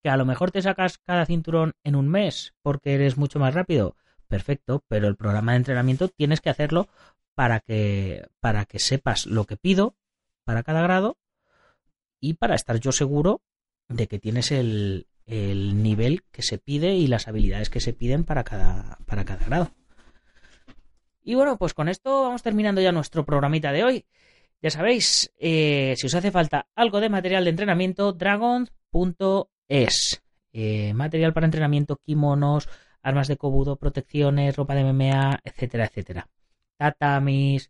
Que 0.01 0.09
a 0.09 0.17
lo 0.17 0.25
mejor 0.25 0.51
te 0.51 0.61
sacas 0.61 0.97
cada 0.99 1.25
cinturón 1.25 1.73
en 1.83 1.95
un 1.95 2.07
mes 2.07 2.53
porque 2.61 2.93
eres 2.93 3.17
mucho 3.17 3.39
más 3.39 3.53
rápido. 3.53 3.97
Perfecto, 4.27 4.83
pero 4.87 5.07
el 5.07 5.17
programa 5.17 5.51
de 5.51 5.57
entrenamiento 5.57 6.07
tienes 6.07 6.39
que 6.41 6.49
hacerlo 6.49 6.87
para 7.35 7.59
que, 7.59 8.29
para 8.39 8.65
que 8.65 8.79
sepas 8.79 9.25
lo 9.25 9.45
que 9.45 9.57
pido 9.57 9.95
para 10.45 10.63
cada 10.63 10.81
grado 10.81 11.17
y 12.21 12.35
para 12.35 12.55
estar 12.55 12.79
yo 12.79 12.93
seguro 12.93 13.41
de 13.89 14.07
que 14.07 14.19
tienes 14.19 14.51
el, 14.51 15.07
el 15.25 15.83
nivel 15.83 16.23
que 16.31 16.43
se 16.43 16.57
pide 16.57 16.95
y 16.95 17.07
las 17.07 17.27
habilidades 17.27 17.69
que 17.69 17.81
se 17.81 17.91
piden 17.91 18.23
para 18.23 18.45
cada, 18.45 18.99
para 19.05 19.25
cada 19.25 19.45
grado. 19.45 19.71
Y 21.23 21.35
bueno, 21.35 21.57
pues 21.57 21.73
con 21.73 21.89
esto 21.89 22.23
vamos 22.23 22.41
terminando 22.43 22.79
ya 22.79 22.93
nuestro 22.93 23.25
programita 23.25 23.71
de 23.71 23.83
hoy. 23.83 24.05
Ya 24.61 24.69
sabéis, 24.69 25.33
eh, 25.37 25.95
si 25.97 26.07
os 26.07 26.15
hace 26.15 26.31
falta 26.31 26.67
algo 26.75 26.99
de 27.01 27.09
material 27.09 27.43
de 27.43 27.49
entrenamiento, 27.49 28.13
dragon.es. 28.13 28.69
Eh, 30.53 30.93
material 30.93 31.33
para 31.33 31.47
entrenamiento, 31.47 31.97
kimonos, 31.97 32.69
armas 33.01 33.27
de 33.27 33.37
cobudo, 33.37 33.77
protecciones, 33.77 34.55
ropa 34.55 34.75
de 34.75 34.83
MMA, 34.83 35.39
etcétera, 35.43 35.85
etcétera 35.85 36.27
tatamis. 36.81 37.69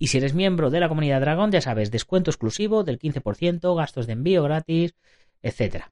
Y 0.00 0.08
si 0.08 0.18
eres 0.18 0.34
miembro 0.34 0.70
de 0.70 0.80
la 0.80 0.88
comunidad 0.88 1.20
Dragon, 1.20 1.52
ya 1.52 1.60
sabes, 1.60 1.90
descuento 1.90 2.30
exclusivo 2.30 2.82
del 2.82 2.98
15%, 2.98 3.76
gastos 3.76 4.06
de 4.06 4.14
envío 4.14 4.42
gratis, 4.42 4.94
etc. 5.42 5.84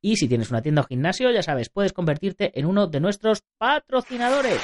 Y 0.00 0.16
si 0.16 0.26
tienes 0.26 0.50
una 0.50 0.62
tienda 0.62 0.82
o 0.82 0.84
gimnasio, 0.84 1.30
ya 1.30 1.42
sabes, 1.42 1.68
puedes 1.68 1.92
convertirte 1.92 2.58
en 2.58 2.66
uno 2.66 2.88
de 2.88 3.00
nuestros 3.00 3.42
patrocinadores. 3.58 4.60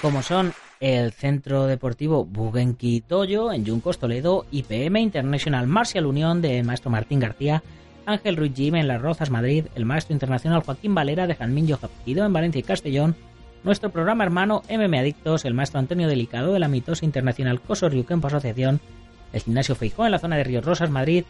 Como 0.00 0.22
son 0.22 0.52
el 0.80 1.12
Centro 1.12 1.66
Deportivo 1.66 2.24
Bugenki 2.24 3.02
Toyo 3.02 3.52
en 3.52 3.64
Juncos 3.64 4.00
Toledo, 4.00 4.46
IPM 4.50 4.96
International 4.96 5.68
Martial 5.68 6.06
Unión 6.06 6.42
de 6.42 6.64
Maestro 6.64 6.90
Martín 6.90 7.20
García, 7.20 7.62
Ángel 8.06 8.36
Ruiz 8.36 8.52
Jim 8.54 8.74
en 8.74 8.88
Las 8.88 9.00
Rozas, 9.00 9.30
Madrid, 9.30 9.66
el 9.74 9.84
maestro 9.84 10.12
internacional 10.12 10.62
Joaquín 10.62 10.94
Valera 10.94 11.26
de 11.26 11.34
Janminho 11.34 11.76
Japido 11.76 12.24
en 12.24 12.32
Valencia 12.32 12.58
y 12.58 12.62
Castellón, 12.62 13.16
nuestro 13.64 13.90
programa 13.90 14.24
hermano 14.24 14.62
MM 14.68 14.98
Adictos, 14.98 15.44
el 15.44 15.54
maestro 15.54 15.78
Antonio 15.78 16.08
Delicado 16.08 16.52
de 16.52 16.58
la 16.58 16.68
mitosa 16.68 17.04
internacional 17.04 17.60
Coso 17.60 17.88
Ryukenpo 17.88 18.26
Asociación, 18.26 18.80
el 19.32 19.40
gimnasio 19.40 19.74
Feijó 19.74 20.04
en 20.04 20.12
la 20.12 20.18
zona 20.18 20.36
de 20.36 20.44
Ríos 20.44 20.64
Rosas, 20.64 20.90
Madrid, 20.90 21.24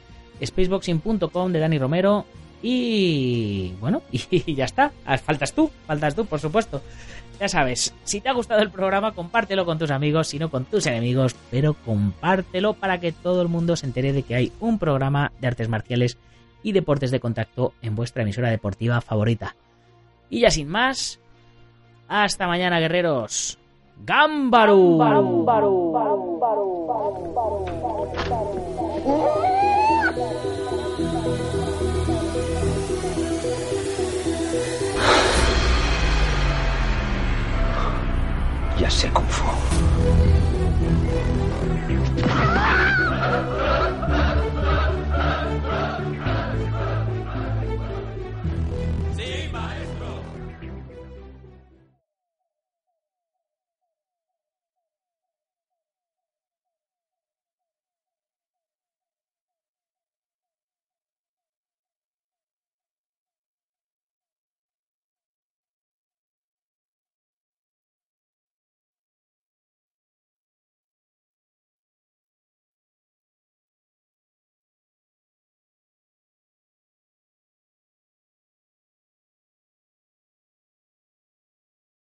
spaceboxing.com 0.44 1.52
de 1.52 1.58
Dani 1.58 1.78
Romero 1.78 2.24
y 2.62 3.72
bueno, 3.80 4.02
y 4.12 4.54
ya 4.54 4.64
está, 4.64 4.92
ah, 5.04 5.18
faltas 5.18 5.52
tú, 5.52 5.70
faltas 5.86 6.14
tú, 6.14 6.24
por 6.26 6.40
supuesto. 6.40 6.82
Ya 7.40 7.48
sabes, 7.48 7.92
si 8.04 8.20
te 8.20 8.28
ha 8.28 8.32
gustado 8.34 8.62
el 8.62 8.70
programa, 8.70 9.12
compártelo 9.12 9.64
con 9.64 9.78
tus 9.78 9.90
amigos, 9.90 10.28
si 10.28 10.38
no 10.38 10.48
con 10.48 10.64
tus 10.64 10.86
enemigos, 10.86 11.34
pero 11.50 11.74
compártelo 11.74 12.74
para 12.74 13.00
que 13.00 13.10
todo 13.10 13.42
el 13.42 13.48
mundo 13.48 13.74
se 13.74 13.86
entere 13.86 14.12
de 14.12 14.22
que 14.22 14.36
hay 14.36 14.52
un 14.60 14.78
programa 14.78 15.32
de 15.40 15.48
artes 15.48 15.68
marciales 15.68 16.18
y 16.62 16.72
deportes 16.72 17.10
de 17.10 17.20
contacto 17.20 17.74
en 17.82 17.94
vuestra 17.94 18.22
emisora 18.22 18.50
deportiva 18.50 19.00
favorita. 19.00 19.56
Y 20.30 20.40
ya 20.40 20.50
sin 20.50 20.68
más, 20.68 21.20
hasta 22.08 22.46
mañana 22.46 22.80
guerreros. 22.80 23.58
¡Gámbaru! 24.04 24.98
Ya 38.78 38.90
sé 38.90 39.08
cómo 39.12 39.28
fue. 39.28 39.52